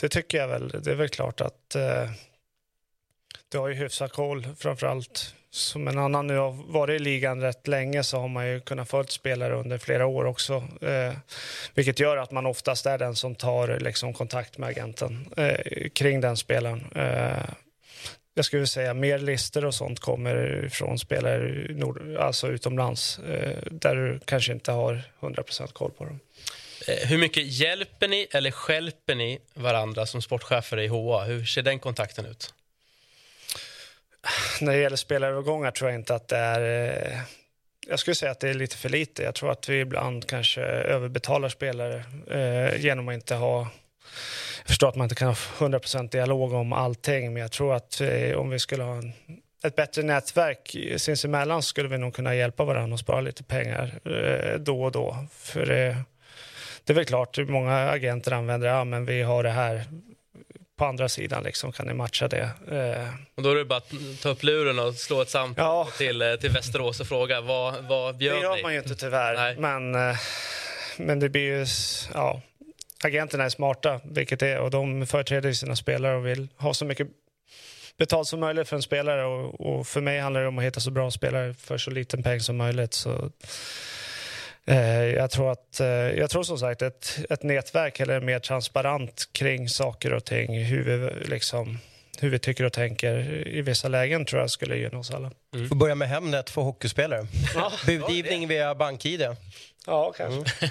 [0.00, 0.68] det tycker jag väl.
[0.68, 1.76] Det är väl klart att
[3.48, 5.34] du har ju hyfsat koll framförallt.
[5.54, 8.88] Som en annan nu har varit i ligan rätt länge så har man ju kunnat
[8.88, 10.54] följa spelare under flera år också.
[10.80, 11.12] Eh,
[11.74, 16.20] vilket gör att man oftast är den som tar liksom, kontakt med agenten eh, kring
[16.20, 16.90] den spelaren.
[16.94, 17.44] Eh,
[18.34, 23.96] jag skulle säga mer listor och sånt kommer från spelare nord, alltså utomlands eh, där
[23.96, 26.20] du kanske inte har 100% koll på dem.
[26.88, 31.24] Eh, hur mycket hjälper ni eller skälper ni varandra som sportchefer i HA?
[31.24, 32.54] Hur ser den kontakten ut?
[34.60, 36.88] När det gäller spelarövergångar tror jag inte att det är...
[37.12, 37.18] Eh,
[37.88, 39.22] jag skulle säga att det är lite för lite.
[39.22, 43.68] Jag tror att vi ibland kanske överbetalar spelare eh, genom att inte ha...
[44.58, 48.00] Jag förstår att man inte kan ha 100% dialog om allting, men jag tror att
[48.00, 49.12] eh, om vi skulle ha en,
[49.64, 54.58] ett bättre nätverk sinsemellan skulle vi nog kunna hjälpa varandra och spara lite pengar eh,
[54.58, 55.16] då och då.
[55.32, 55.96] För det,
[56.84, 59.84] det är väl klart, många agenter använder ja, men vi har det här
[60.78, 62.50] på andra sidan, liksom, kan ni matcha det?
[62.70, 63.92] Eh, Och då är det bara att
[64.22, 65.88] ta upp luren och slå ett samtal Ja.
[65.98, 68.62] till, eh, till Västerås och fråga vad, vad Det bjöd gör ni?
[68.62, 69.34] man ju inte tyvärr.
[69.34, 69.56] Nej.
[69.58, 70.16] Men, eh,
[70.96, 71.66] men det blir ju...
[72.14, 72.40] Ja,
[73.04, 74.58] agenterna är smarta, vilket det är.
[74.58, 77.08] Och de företräder sina spelare och vill ha så mycket
[77.98, 79.24] betalt som möjligt för en spelare.
[79.24, 82.22] Och, och för mig handlar det om att hitta så bra spelare för så liten
[82.22, 82.94] peng som möjligt.
[82.94, 83.30] Så,
[85.16, 89.68] jag, tror att, eh, jag tror som sagt ett, ett nätverk eller mer transparent kring
[89.68, 90.64] saker och ting.
[90.64, 91.78] Hur vi, liksom,
[92.20, 95.30] hur vi tycker och tänker i vissa lägen tror jag skulle gynna oss alla.
[95.68, 97.26] Får börja med Hemnet för hockeyspelare.
[97.86, 99.26] Budgivning via BankID.
[99.86, 100.68] Ja, kanske.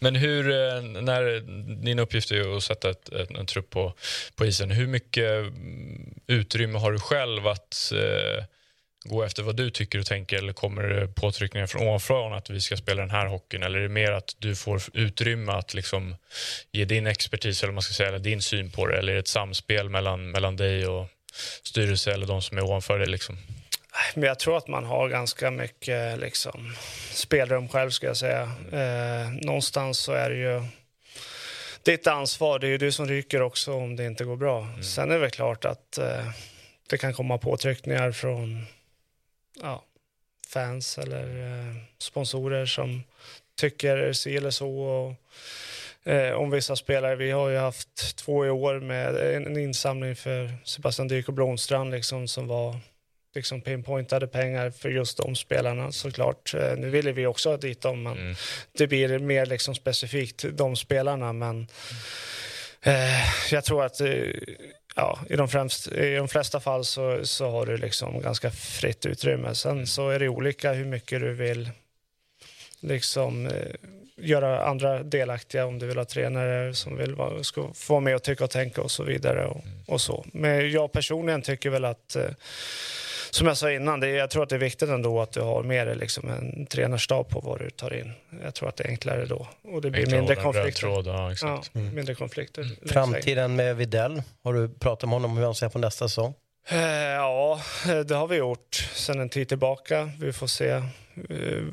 [0.00, 1.40] Men hur, eh, när
[1.84, 3.94] din uppgift är ju att sätta ett, ett, en trupp på,
[4.36, 8.44] på isen, hur mycket mm, utrymme har du själv att eh,
[9.04, 12.60] gå efter vad du tycker och tänker eller kommer det påtryckningar från ovanifrån att vi
[12.60, 16.16] ska spela den här hockeyn eller är det mer att du får utrymme att liksom
[16.72, 19.20] ge din expertis eller, man ska säga, eller din syn på det eller är det
[19.20, 21.06] ett samspel mellan, mellan dig och
[21.62, 23.08] styrelse eller de som är ovanför dig?
[23.08, 23.38] Liksom?
[24.14, 26.74] Men jag tror att man har ganska mycket liksom,
[27.10, 28.42] spelrum själv, ska jag säga.
[28.72, 30.62] Eh, någonstans så är det ju
[31.82, 32.58] ditt ansvar.
[32.58, 34.68] Det är ju du som ryker också om det inte går bra.
[34.82, 36.30] Sen är det väl klart att eh,
[36.90, 38.66] det kan komma påtryckningar från
[39.62, 39.84] ja,
[40.48, 41.22] fans eller
[41.68, 43.02] eh, sponsorer som
[43.56, 44.68] tycker si eller så.
[44.78, 45.14] Och,
[46.12, 47.16] eh, om vissa spelare.
[47.16, 51.34] Vi har ju haft två i år med en, en insamling för Sebastian Dyk och
[51.34, 52.76] Blomstrand liksom, som var
[53.34, 56.54] liksom pinpointade pengar för just de spelarna såklart.
[56.54, 58.34] Eh, Nu ville vi också ha dit dem, men Mm.
[58.72, 61.32] det blir mer liksom specifikt de spelarna.
[61.32, 61.66] Men
[62.82, 64.08] eh, jag tror att eh,
[64.94, 69.06] ja, i, de främst, i de flesta fall så, så har du liksom ganska fritt
[69.06, 69.54] utrymme.
[69.54, 71.70] Sen så är det olika hur mycket du vill
[72.80, 73.74] liksom eh,
[74.16, 78.22] göra andra delaktiga om du vill ha tränare som vill vara, ska få med och
[78.22, 79.46] tycka och tänka och så vidare.
[79.46, 80.24] Och, och så.
[80.32, 82.30] Men jag personligen tycker väl att eh,
[83.34, 85.40] som jag sa innan, det är, jag tror att det är viktigt ändå att du
[85.40, 88.12] har med dig liksom en tränarstab på vad du tar in.
[88.42, 89.46] Jag tror att det är enklare då.
[89.62, 90.80] Och det blir Enklare mindre att hålla en röd konflikter.
[90.80, 91.70] Tråd, ja, exakt.
[91.72, 92.62] Ja, mindre konflikter.
[92.62, 92.88] längs vägen.
[92.92, 94.22] Framtiden med Videll.
[94.42, 96.34] Har du pratat med honom hur han ser på nästa säsong?
[96.68, 100.10] Eh, Ja, eh, det har vi gjort sedan en tid tillbaka.
[100.20, 100.82] Vi får se eh,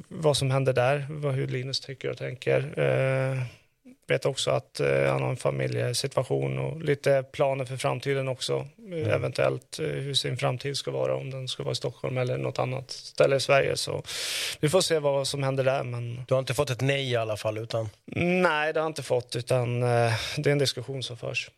[0.07, 2.79] vad som händer där, vad, hur Linus tycker och tänker.
[2.79, 3.43] Eh,
[4.07, 8.67] vet också att eh, han har en familjesituation och lite planer för framtiden också.
[8.91, 9.11] Mm.
[9.11, 12.59] Eventuellt eh, hur sin framtid ska vara, om den ska vara i Stockholm eller något
[12.59, 13.77] annat ställe i Sverige.
[13.77, 14.03] Så
[14.59, 15.83] vi får se vad som händer där.
[15.83, 17.89] Men Du har inte fått ett nej i alla fall utan...
[18.15, 21.49] nej, det har jag inte fått, utan eh, det är en diskussion som förs.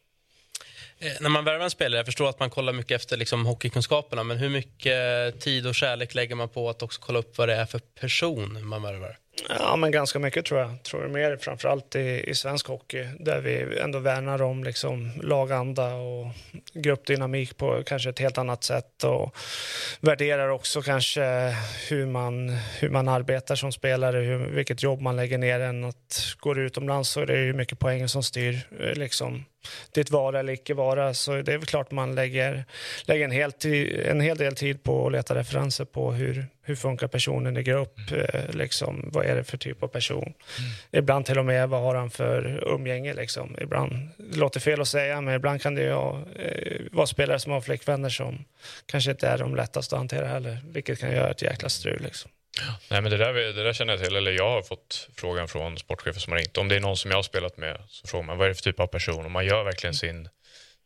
[0.99, 4.23] Eh, När man värvar en spelare, jag förstår att man kollar mycket efter liksom, hockeykunskaperna,
[4.23, 7.55] men hur mycket tid och kärlek lägger man på att också kolla upp vad det
[7.55, 9.17] är för person man värvar?
[9.49, 10.83] Ja, men ganska mycket tror jag.
[10.83, 15.93] Tror jag mer framförallt i, i svensk hockey där vi ändå värnar om liksom laganda
[15.95, 16.27] och
[16.73, 19.35] gruppdynamik på kanske ett helt annat sätt och
[19.99, 21.55] värderar också kanske
[21.89, 26.35] hur man, hur man arbetar som spelare, hur, vilket jobb man lägger ner än att
[26.39, 29.45] går utomlands så är det ju mycket poäng som styr eh, liksom
[29.91, 31.13] ditt vara eller icke vara.
[31.13, 32.65] Så det är väl klart man lägger,
[33.05, 33.51] lägger en, hel
[34.05, 37.99] en hel del tid på att leta referenser på hur, hur funkar personen i grupp,
[38.11, 40.33] eh, liksom, vad är det för typ av person.
[40.91, 43.13] Ibland till och med vad har han för umgänge.
[43.13, 43.57] Liksom.
[43.61, 47.51] Ibland, det låter fel att säga, men ibland kan det ju eh, vara spelare som
[47.51, 48.45] har flickvänner som
[48.85, 52.01] kanske inte är de lättaste att hantera heller, vilket kan göra ett jäkla strul.
[52.03, 52.31] Liksom.
[52.89, 55.77] Nej, men det där, det där känner jag till, eller jag har fått frågan från
[55.77, 56.57] sportchefer som har ringt.
[56.57, 58.55] Om det är någon som jag har spelat med så frågar man vad är det
[58.55, 60.29] för typ av person och man gör verkligen sin,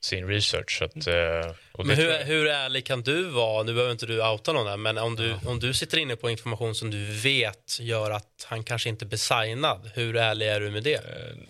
[0.01, 0.78] sin research.
[0.78, 3.63] Så att, eh, Men hur, hur ärlig kan du vara?
[3.63, 6.30] Nu behöver inte du outa någon här, men om du, om du sitter inne på
[6.30, 10.72] information som du vet gör att han kanske inte blir signad, hur ärlig är du
[10.72, 11.01] med det?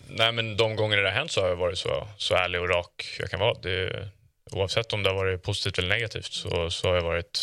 [0.09, 2.69] Nej, men de gånger det har hänt så har jag varit så, så ärlig och
[2.69, 3.57] rak jag kan vara.
[3.61, 4.09] Det,
[4.51, 7.39] oavsett om det har varit positivt eller negativt så, så har jag varit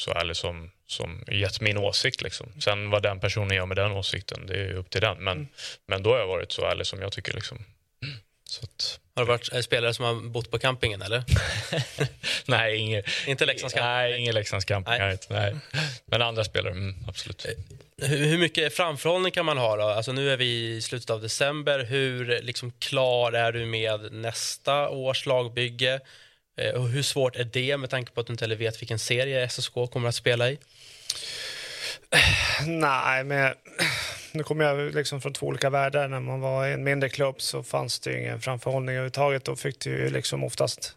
[0.00, 2.22] så ärlig som, som gett min åsikt.
[2.22, 2.52] Liksom.
[2.60, 5.24] Sen vad den personen gör med den åsikten, det är upp till den.
[5.24, 5.48] Men,
[5.86, 7.32] men då har jag varit så ärlig som jag tycker.
[7.32, 7.58] Liksom.
[8.44, 11.24] Så att, Har det varit eh, spelare som har bott på campingen, eller?
[12.46, 13.90] nej, inget, Inte Leksands camping?
[13.90, 14.98] nej, ingen Leksands camping.
[14.98, 15.18] Nej.
[15.28, 15.54] Nej.
[15.72, 15.82] Nej.
[16.06, 17.46] Men andra spelare, mm, absolut.
[17.96, 19.82] Hur, hur mycket framförhållning kan man ha då?
[19.82, 21.84] Alltså nu är vi i slutet av december.
[21.84, 26.00] Hur liksom klar är du med nästa års lagbygge?
[26.60, 28.98] Eh, och hur svårt är det med tanke på att du inte heller vet vilken
[28.98, 30.58] serie SSK kommer att spela i?
[32.66, 33.54] Nej, men
[34.32, 36.08] nu kommer jag liksom från två olika världar.
[36.08, 39.44] När man var i en mindre klubb så fanns det ingen framförhållning överhuvudtaget.
[39.44, 40.96] Då fick du ju liksom oftast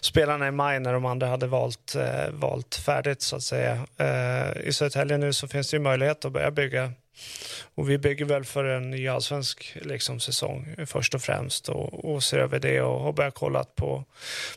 [0.00, 3.86] spelarna i maj när de andra hade valt, eh, valt färdigt så att säga.
[3.96, 6.92] Eh, I Södertälje nu så finns det ju möjlighet att börja bygga.
[7.74, 12.22] Och vi bygger väl för en ny allsvensk liksom, säsong först och främst och, och
[12.22, 14.04] ser över det och har börjat kolla på,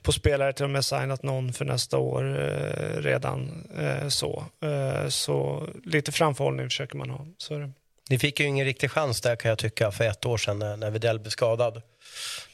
[0.01, 3.68] på spelare, till och med signat någon för nästa år eh, redan.
[3.78, 4.45] Eh, så.
[4.62, 7.26] Eh, så lite framförhållning försöker man ha.
[7.38, 7.72] Så är det.
[8.10, 10.78] Ni fick ju ingen riktig chans där kan jag tycka för ett år sedan när,
[10.78, 11.82] när Widell blev skadad.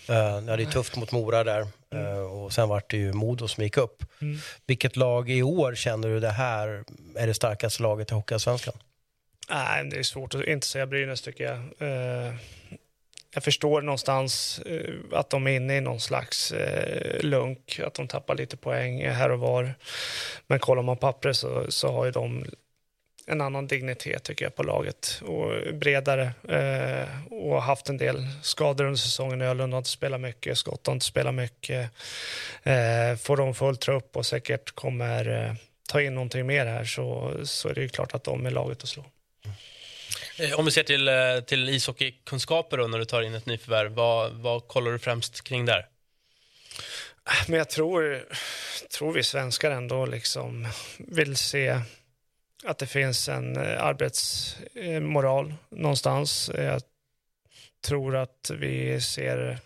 [0.09, 3.47] Uh, ni hade ju tufft mot Mora där eh, och sen var det ju Modo
[3.47, 4.03] som gick upp.
[4.21, 4.37] Mm.
[4.65, 6.83] Vilket lag i år känner du det här
[7.15, 8.73] är det starkaste laget i Hockeyallsvenskan?
[9.49, 11.89] Nej, det är svårt att inte säga Brynäs tycker jag.
[11.89, 12.33] Eh,
[13.33, 18.07] jag förstår någonstans eh, att de är inne i någon slags eh, lunk, att de
[18.07, 19.73] tappar lite poäng här och var.
[20.47, 22.45] Men kollar man pappret så, så har ju de
[23.27, 28.85] en annan dignitet tycker jag på laget och bredare eh, och haft en del skador
[28.85, 29.41] under säsongen.
[29.41, 31.91] Ölund har inte spelat mycket, Skott har inte spelat mycket.
[32.63, 35.53] Eh, får de full trupp och säkert kommer eh,
[35.89, 38.83] ta in någonting mer här så, så är det ju klart att de är laget
[38.83, 39.03] att slå.
[40.37, 43.91] Eh, om vi ser till, eh, till ishockeykunskaper då, när du tar in ett nyförvärv,
[43.91, 45.87] vad, vad kollar du främst kring där?
[47.23, 48.25] Ah, men jag tror,
[48.97, 50.67] tror vi svenskar ändå liksom
[50.97, 51.79] vill se
[52.65, 56.51] att det finns en eh, arbetsmoral någonstans.
[56.57, 56.81] Jag
[57.87, 59.59] tror att vi ser,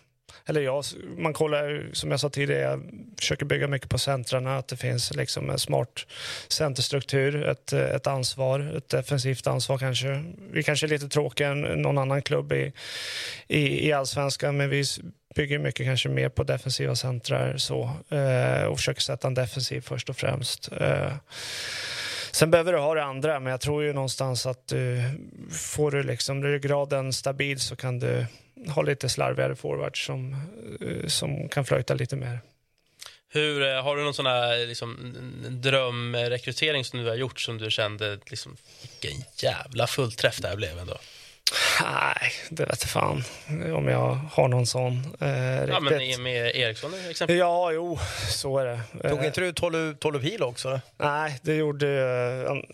[0.46, 0.82] eller ja,
[1.16, 2.80] man kollar, som jag sa tidigare,
[3.20, 6.06] försöker bygga mycket på centrarna, att det finns liksom en smart
[6.48, 10.24] centerstruktur, ett, ett ansvar, ett defensivt ansvar kanske.
[10.52, 12.72] Vi kanske är lite tråkigare än någon annan klubb i,
[13.48, 14.84] i, i allsvenskan, men vi
[15.34, 20.08] bygger mycket kanske mer på defensiva centrar så, eh, och försöker sätta en defensiv först
[20.08, 20.72] och främst.
[20.72, 21.12] Eh,
[22.32, 25.02] Sen behöver du ha det andra, men jag tror ju någonstans att du
[25.50, 28.26] får du liksom ryggraden stabil så kan du
[28.68, 30.36] ha lite slarvigare forwards som,
[30.80, 32.40] eh, som kan flöjta lite mer.
[33.32, 35.14] Hur, eh, har du någon sån här liksom,
[35.48, 38.56] drömrekrytering som du har gjort som du kände, liksom,
[39.00, 40.96] vilken jävla fullträff det här blev ändå?
[41.82, 43.24] Nej, det vet jag fan
[43.76, 45.16] om jag har någon sån.
[45.20, 45.28] Eh,
[45.68, 46.20] Ja, men riktigt.
[46.20, 47.36] med Eriksson exempel.
[47.36, 47.98] Ja, jo,
[48.30, 49.08] så är det.
[49.10, 50.80] Tog Eh, inte du 12, 12 hil också?
[50.96, 51.88] Nej, det gjorde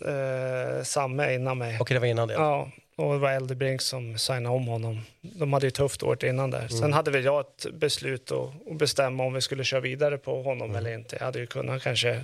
[0.05, 1.77] eh, eh, Samme innan mig.
[1.79, 2.33] Okej, det var innan det.
[2.33, 5.01] Ja, och det var Eldebrink som signade om honom.
[5.21, 6.67] De hade ju tufft året innan där.
[6.67, 10.75] Sen hade väl jag ett beslut att, bestämma om vi skulle köra vidare på honom
[10.75, 11.15] eller inte.
[11.15, 12.21] Jag hade ju kunnat kanske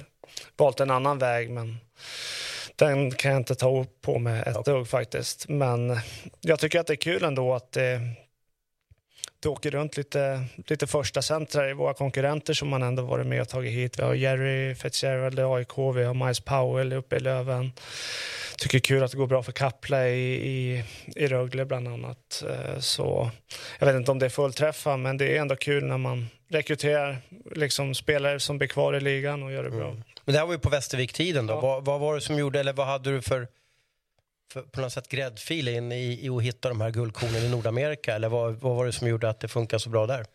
[0.58, 1.78] valt en annan väg, men
[2.76, 5.50] den kan jag inte ta på med ett dugg faktiskt.
[5.50, 6.00] Men
[6.42, 8.02] jag tycker att det är kul ändå att det,
[9.44, 13.42] det åker runt lite, lite första centra i våra konkurrenter som man ändå varit med
[13.42, 14.00] och tagit hit.
[14.00, 17.72] Vi har Jerry Fitzgerald i AIK, vi har Miles Powell uppe i Löven.
[18.58, 20.84] Tycker kul att det går bra för Kapla i, i,
[21.16, 22.44] i Rögle bland annat.
[22.50, 23.32] Eh, så
[23.80, 27.18] jag vet inte om det är fullträffa, men det är ändå kul när man rekryterar
[27.56, 29.90] liksom, spelare som blir kvar i ligan och gör det bra.
[29.90, 30.04] Mm.
[30.26, 31.54] Men det här var ju på Västervik-tiden då.
[31.54, 31.62] Ja.
[31.62, 33.48] Vad, vad var det som gjorde, eller vad hade du för,
[34.52, 38.16] för på något sätt gräddfil in i, i att hitta de här guldkornen i Nordamerika?
[38.16, 40.26] Eller vad, vad var det som gjorde att det funkar så bra där?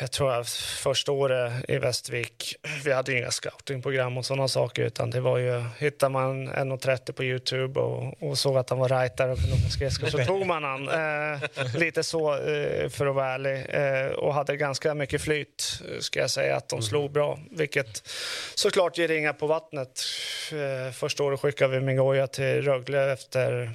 [0.00, 5.10] Jag tror att första året i Västervik, vi hade inga scoutingprogram och sådana saker, utan
[5.10, 9.16] det var ju, hittar man 1.30 på Youtube och, och såg att han var right
[9.16, 10.88] där uppe i skridskor så tog man han.
[10.88, 11.40] Eh,
[11.78, 13.66] lite så, eh, för att vara ärlig.
[13.68, 17.38] Eh, och hade ganska mycket flyt, ska jag säga, att de slog bra.
[17.50, 18.08] Vilket
[18.54, 20.02] såklart ger ringar på vattnet.
[20.52, 23.70] Eh, första året skickade vi Mingoja till Rögle efter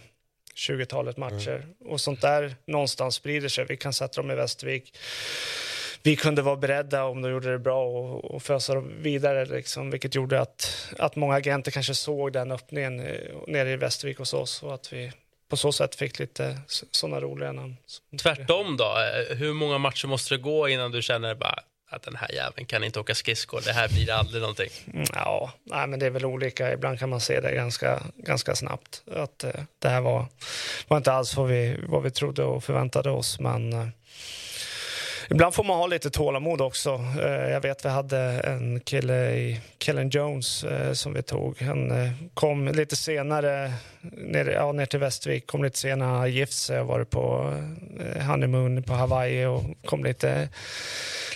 [0.56, 1.66] 20-talet matcher.
[1.86, 3.66] Och sånt där någonstans sprider sig.
[3.66, 4.97] Vi kan sätta dem i Västervik
[6.04, 9.45] vi kunde vara beredda om de gjorde det bra och, och fösa dem vidare.
[9.45, 13.16] Liksom, vilket gjorde att, att många agenter kanske såg den öppningen eh,
[13.47, 15.12] nere i Västervik hos oss och att vi
[15.49, 16.60] på så sätt fick lite
[16.91, 17.78] sådana roliga namn.
[18.22, 18.84] Tvärtom då,
[19.30, 22.66] eh, hur många matcher måste det gå innan du känner bara att den här jäveln
[22.66, 24.70] kan inte åka skridskor, det här blir aldrig någonting?
[24.93, 26.74] Mm, Ja, nej, men det är väl olika.
[26.74, 29.04] Ibland kan man se det ganska, ganska snabbt.
[29.16, 30.26] Att eh, det här var,
[30.88, 33.39] var inte alls vad vi, vad vi trodde och förväntade oss.
[33.39, 33.88] Men eh,
[35.32, 37.05] ibland får man ha lite tålamod också.
[37.19, 41.61] Eh, jag vet vi hade en kille i Kellen Jones eh, som vi tog.
[41.61, 46.32] Han eh, kom lite senare ner, ja, ner till Västervik, kom lite senare, han hade
[46.32, 47.53] gift sig och varit på
[48.27, 50.49] honeymoon på Hawaii och kom lite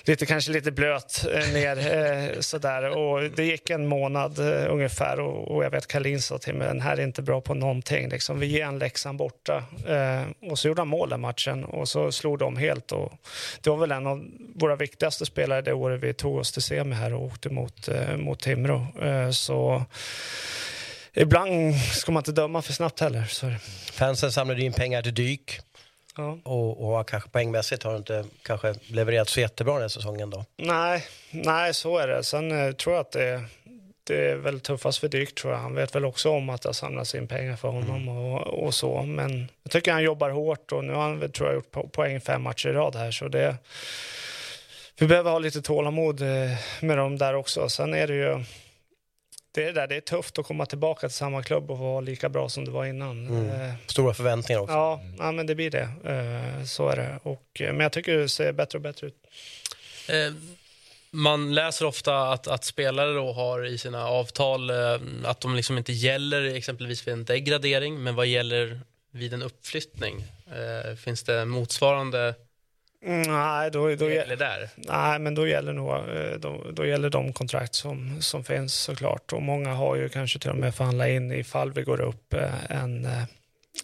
[0.06, 2.98] lite, kanske lite blöt eh, ner eh, sådär.
[2.98, 6.68] Och det gick en månad eh, ungefär och, och jag vet Kalin sa till mig
[6.68, 8.10] den här är inte bra på någonting.
[8.10, 9.64] Liksom, vi ger en läxan borta.
[9.88, 12.92] Eh, och så gjorde han mål den matchen och så slog de helt.
[12.92, 13.14] Och
[13.62, 14.26] det var väl en av
[14.56, 18.18] våra viktigaste spelare det året vi tog oss till semi här och åkte mot, eh,
[18.18, 18.88] mot Timrå.
[19.02, 19.84] Eh, så
[21.14, 23.24] ibland ska man inte döma för snabbt heller.
[23.24, 23.52] Så.
[23.92, 25.60] Fansen samlade in pengar till dyk
[26.18, 26.38] Ja.
[26.44, 30.46] och, och kanske poängmässigt har inte kanske levererat så jättebra den här säsongen då.
[30.58, 32.24] Nej, nej, så är det.
[32.24, 33.44] Sen eh, tror jag att det,
[34.04, 35.60] det är väl tuffast för Dyk tror jag.
[35.60, 38.74] Han vet väl också om att det har samlats in pengar för honom och, och
[38.74, 39.02] så.
[39.02, 41.90] Men jag tycker han jobbar hårt och nu har han väl, tror jag gjort po-
[41.90, 43.12] poäng fem matcher i rad här.
[43.12, 43.56] Så det,
[45.00, 46.28] vi behöver ha lite tålamod eh,
[46.82, 47.70] med dem där också.
[47.70, 48.44] Sen är det ju
[49.56, 52.02] det är, det där, det är tufft att komma tillbaka till samma klubb och vara
[52.02, 53.28] lika bra som du var innan.
[53.28, 53.50] Mm.
[53.50, 54.74] Eh, Stora förväntningar också.
[54.74, 55.90] Ja, ja, men det blir det.
[56.04, 57.20] Eh, så är det.
[57.24, 59.16] Och, eh, men jag tycker det ser bättre och bättre ut.
[61.12, 64.72] Man läser ofta att, att spelare då har i sina avtal
[65.26, 68.82] att de liksom inte gäller exempelvis vid en degradering, men vad gäller
[69.12, 70.24] vid en uppflyttning?
[70.98, 72.34] Finns det motsvarande
[73.06, 74.70] nej, då, då, regler där?
[74.76, 79.34] nej, men då gäller, nog, eh, då, då gäller de kontrakt som, som finns såklart.
[79.34, 82.72] Och många har ju kanske till och med förhandlat in ifall vi går upp eh,
[82.72, 83.24] en, eh,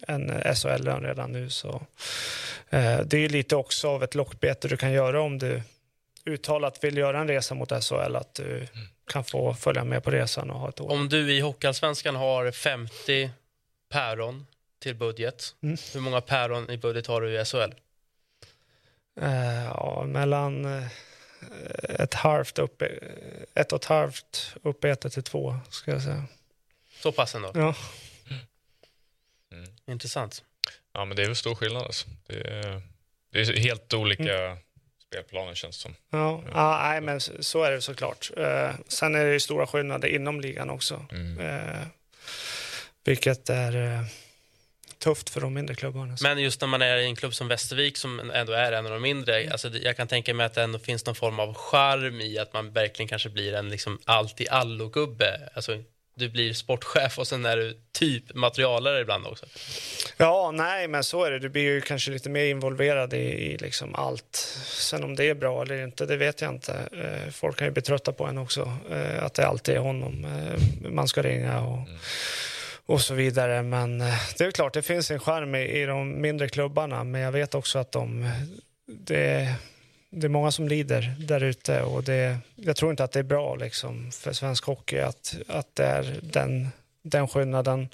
[0.08, 1.50] en SHL-lön redan nu.
[1.50, 1.82] Så,
[3.04, 5.62] det är ju lite också av ett lockbete du kan göra om du
[6.24, 8.66] uttalat vill göra en resa mot SHL, att du
[9.12, 10.90] kan få följa med på resan och ha ett år.
[10.92, 13.30] Om du i Hockeyallsvenskan har 50
[13.90, 14.46] päron
[14.82, 15.76] till budget, Mm.
[15.94, 17.72] hur många päron i budget har du i SHL?
[19.20, 20.86] Eh, ja, mellan eh,
[21.98, 22.82] ett halvt upp,
[23.54, 26.24] ett och ett halvt uppätet till två, ska jag säga.
[27.02, 27.50] Så pass ändå?
[27.54, 27.74] Ja.
[29.86, 30.44] Intressant.
[30.92, 31.82] Ja, men det är väl stor skillnad.
[31.82, 32.08] Alltså.
[32.26, 32.82] Det, är,
[33.32, 34.56] det är helt olika
[35.06, 35.94] spelplaner känns det som.
[36.10, 38.30] Ja, ja nej, men så är det såklart.
[38.36, 41.06] Eh, sen är det ju stora skillnader inom ligan också.
[41.40, 41.86] Eh,
[43.04, 44.04] vilket är eh,
[45.02, 46.16] tufft för de mindre klubbarna.
[46.22, 48.92] Men just när man är i en klubb som Västervik som ändå är en av
[48.92, 51.54] de mindre, alltså det- jag kan tänka mig att det ändå finns någon form av
[51.54, 55.48] charm i att man verkligen kanske blir en liksom allt-i-allo-gubbe.
[55.54, 55.82] Alltså,
[56.14, 59.46] du blir sportchef och sen är du typ materialare ibland också.
[60.16, 61.38] Ja, nej, men så är det.
[61.38, 64.36] Du blir ju kanske lite mer involverad i, i liksom allt.
[64.66, 66.72] Sen om det är bra eller inte, det vet jag inte.
[66.92, 70.24] Eh, folk kan ju bli trötta på en också, eh, att det alltid är honom
[70.24, 71.88] eh, man ska ringa och,
[72.92, 73.62] och så vidare.
[73.62, 77.20] Men eh, det är klart, det finns en charm i, i de mindre klubbarna, men
[77.20, 78.30] jag vet också att de,
[78.86, 79.54] det,
[80.10, 83.24] det är många som lider där ute och det, jag tror inte att det är
[83.24, 86.68] bra liksom, för svensk hockey att, att det är den,
[87.02, 87.88] den skillnaden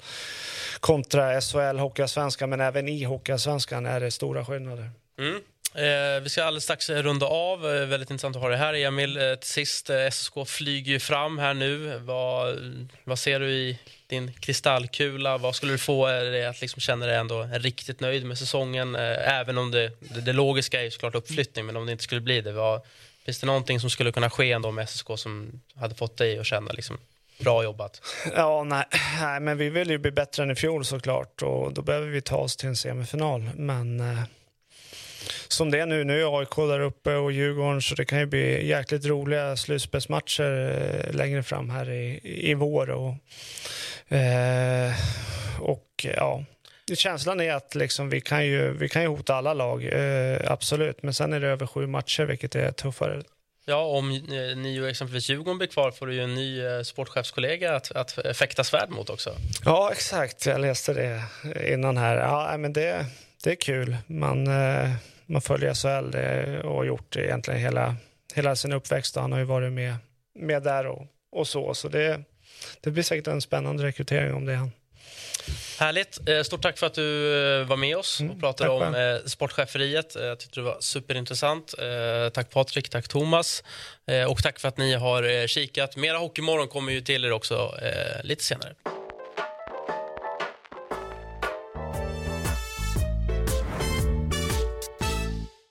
[0.79, 4.91] kontra SHL, Hockeyallsvenskan, men även i Hockeyallsvenskan är det stora skillnader.
[5.19, 5.41] Mm.
[5.73, 7.65] Eh, vi ska alldeles strax eh, runda av.
[7.65, 9.17] Eh, väldigt intressant att ha dig här, Emil.
[9.17, 11.99] Eh, till sist, eh, SSK flyger ju fram här nu.
[11.99, 12.57] Vad,
[13.03, 15.37] vad ser du i din kristallkula?
[15.37, 18.95] Vad skulle du få eh, dig att liksom känna dig ändå riktigt nöjd med säsongen?
[18.95, 22.03] Eh, även om det, det, det logiska är ju såklart uppflyttning, men om det inte
[22.03, 22.81] skulle bli det, vad,
[23.25, 26.45] finns det någonting som skulle kunna ske ändå med SSK som hade fått dig att
[26.45, 26.97] känna liksom,
[27.39, 28.01] bra jobbat?
[28.35, 28.85] Ja, nej,
[29.21, 32.21] nej, men vi vill ju bli bättre än i fjol såklart och då behöver vi
[32.21, 33.49] ta oss till en semifinal.
[33.55, 34.23] Men eh,
[35.47, 38.25] som det är nu, nu är AIK där uppe och Djurgården så det kan ju
[38.25, 42.89] bli jäkligt roliga slutspelsmatcher eh, längre fram här i, i vår.
[42.89, 43.13] Och,
[44.15, 44.93] eh,
[45.59, 46.43] och ja,
[46.95, 51.03] känslan är att liksom, vi, kan ju, vi kan ju hota alla lag, eh, absolut.
[51.03, 53.23] Men sen är det över sju matcher, vilket är tuffare.
[53.65, 56.81] Ja, om eh, ni och exempelvis Djurgården blir kvar får du ju en ny eh,
[56.81, 59.35] sportchefskollega att, att fäkta svärd mot också.
[59.65, 60.45] Ja, exakt.
[60.45, 61.23] Jag läste det
[61.73, 62.17] innan här.
[62.17, 63.05] Ja, men det,
[63.43, 63.97] det är kul.
[64.07, 64.89] Man, eh,
[65.29, 67.95] man följer SHL det, och har gjort det egentligen hela,
[68.35, 69.15] hela sin uppväxt.
[69.15, 69.95] Han har ju varit med,
[70.39, 71.73] med där och, och så.
[71.73, 72.21] Så det,
[72.81, 74.71] det blir säkert en spännande rekrytering om det är han.
[75.79, 76.29] Härligt.
[76.29, 78.95] Eh, stort tack för att du eh, var med oss och Mm, pratade tack om
[78.95, 80.15] eh, sportcheferiet.
[80.15, 81.73] Eh, Jag tyckte det var superintressant.
[81.79, 83.63] Eh, Tack Patrik, tack Thomas
[84.07, 85.95] Eh, och tack för att ni har eh, kikat.
[85.95, 88.73] Mera Hockeymorgon kommer ju till er också eh, lite senare.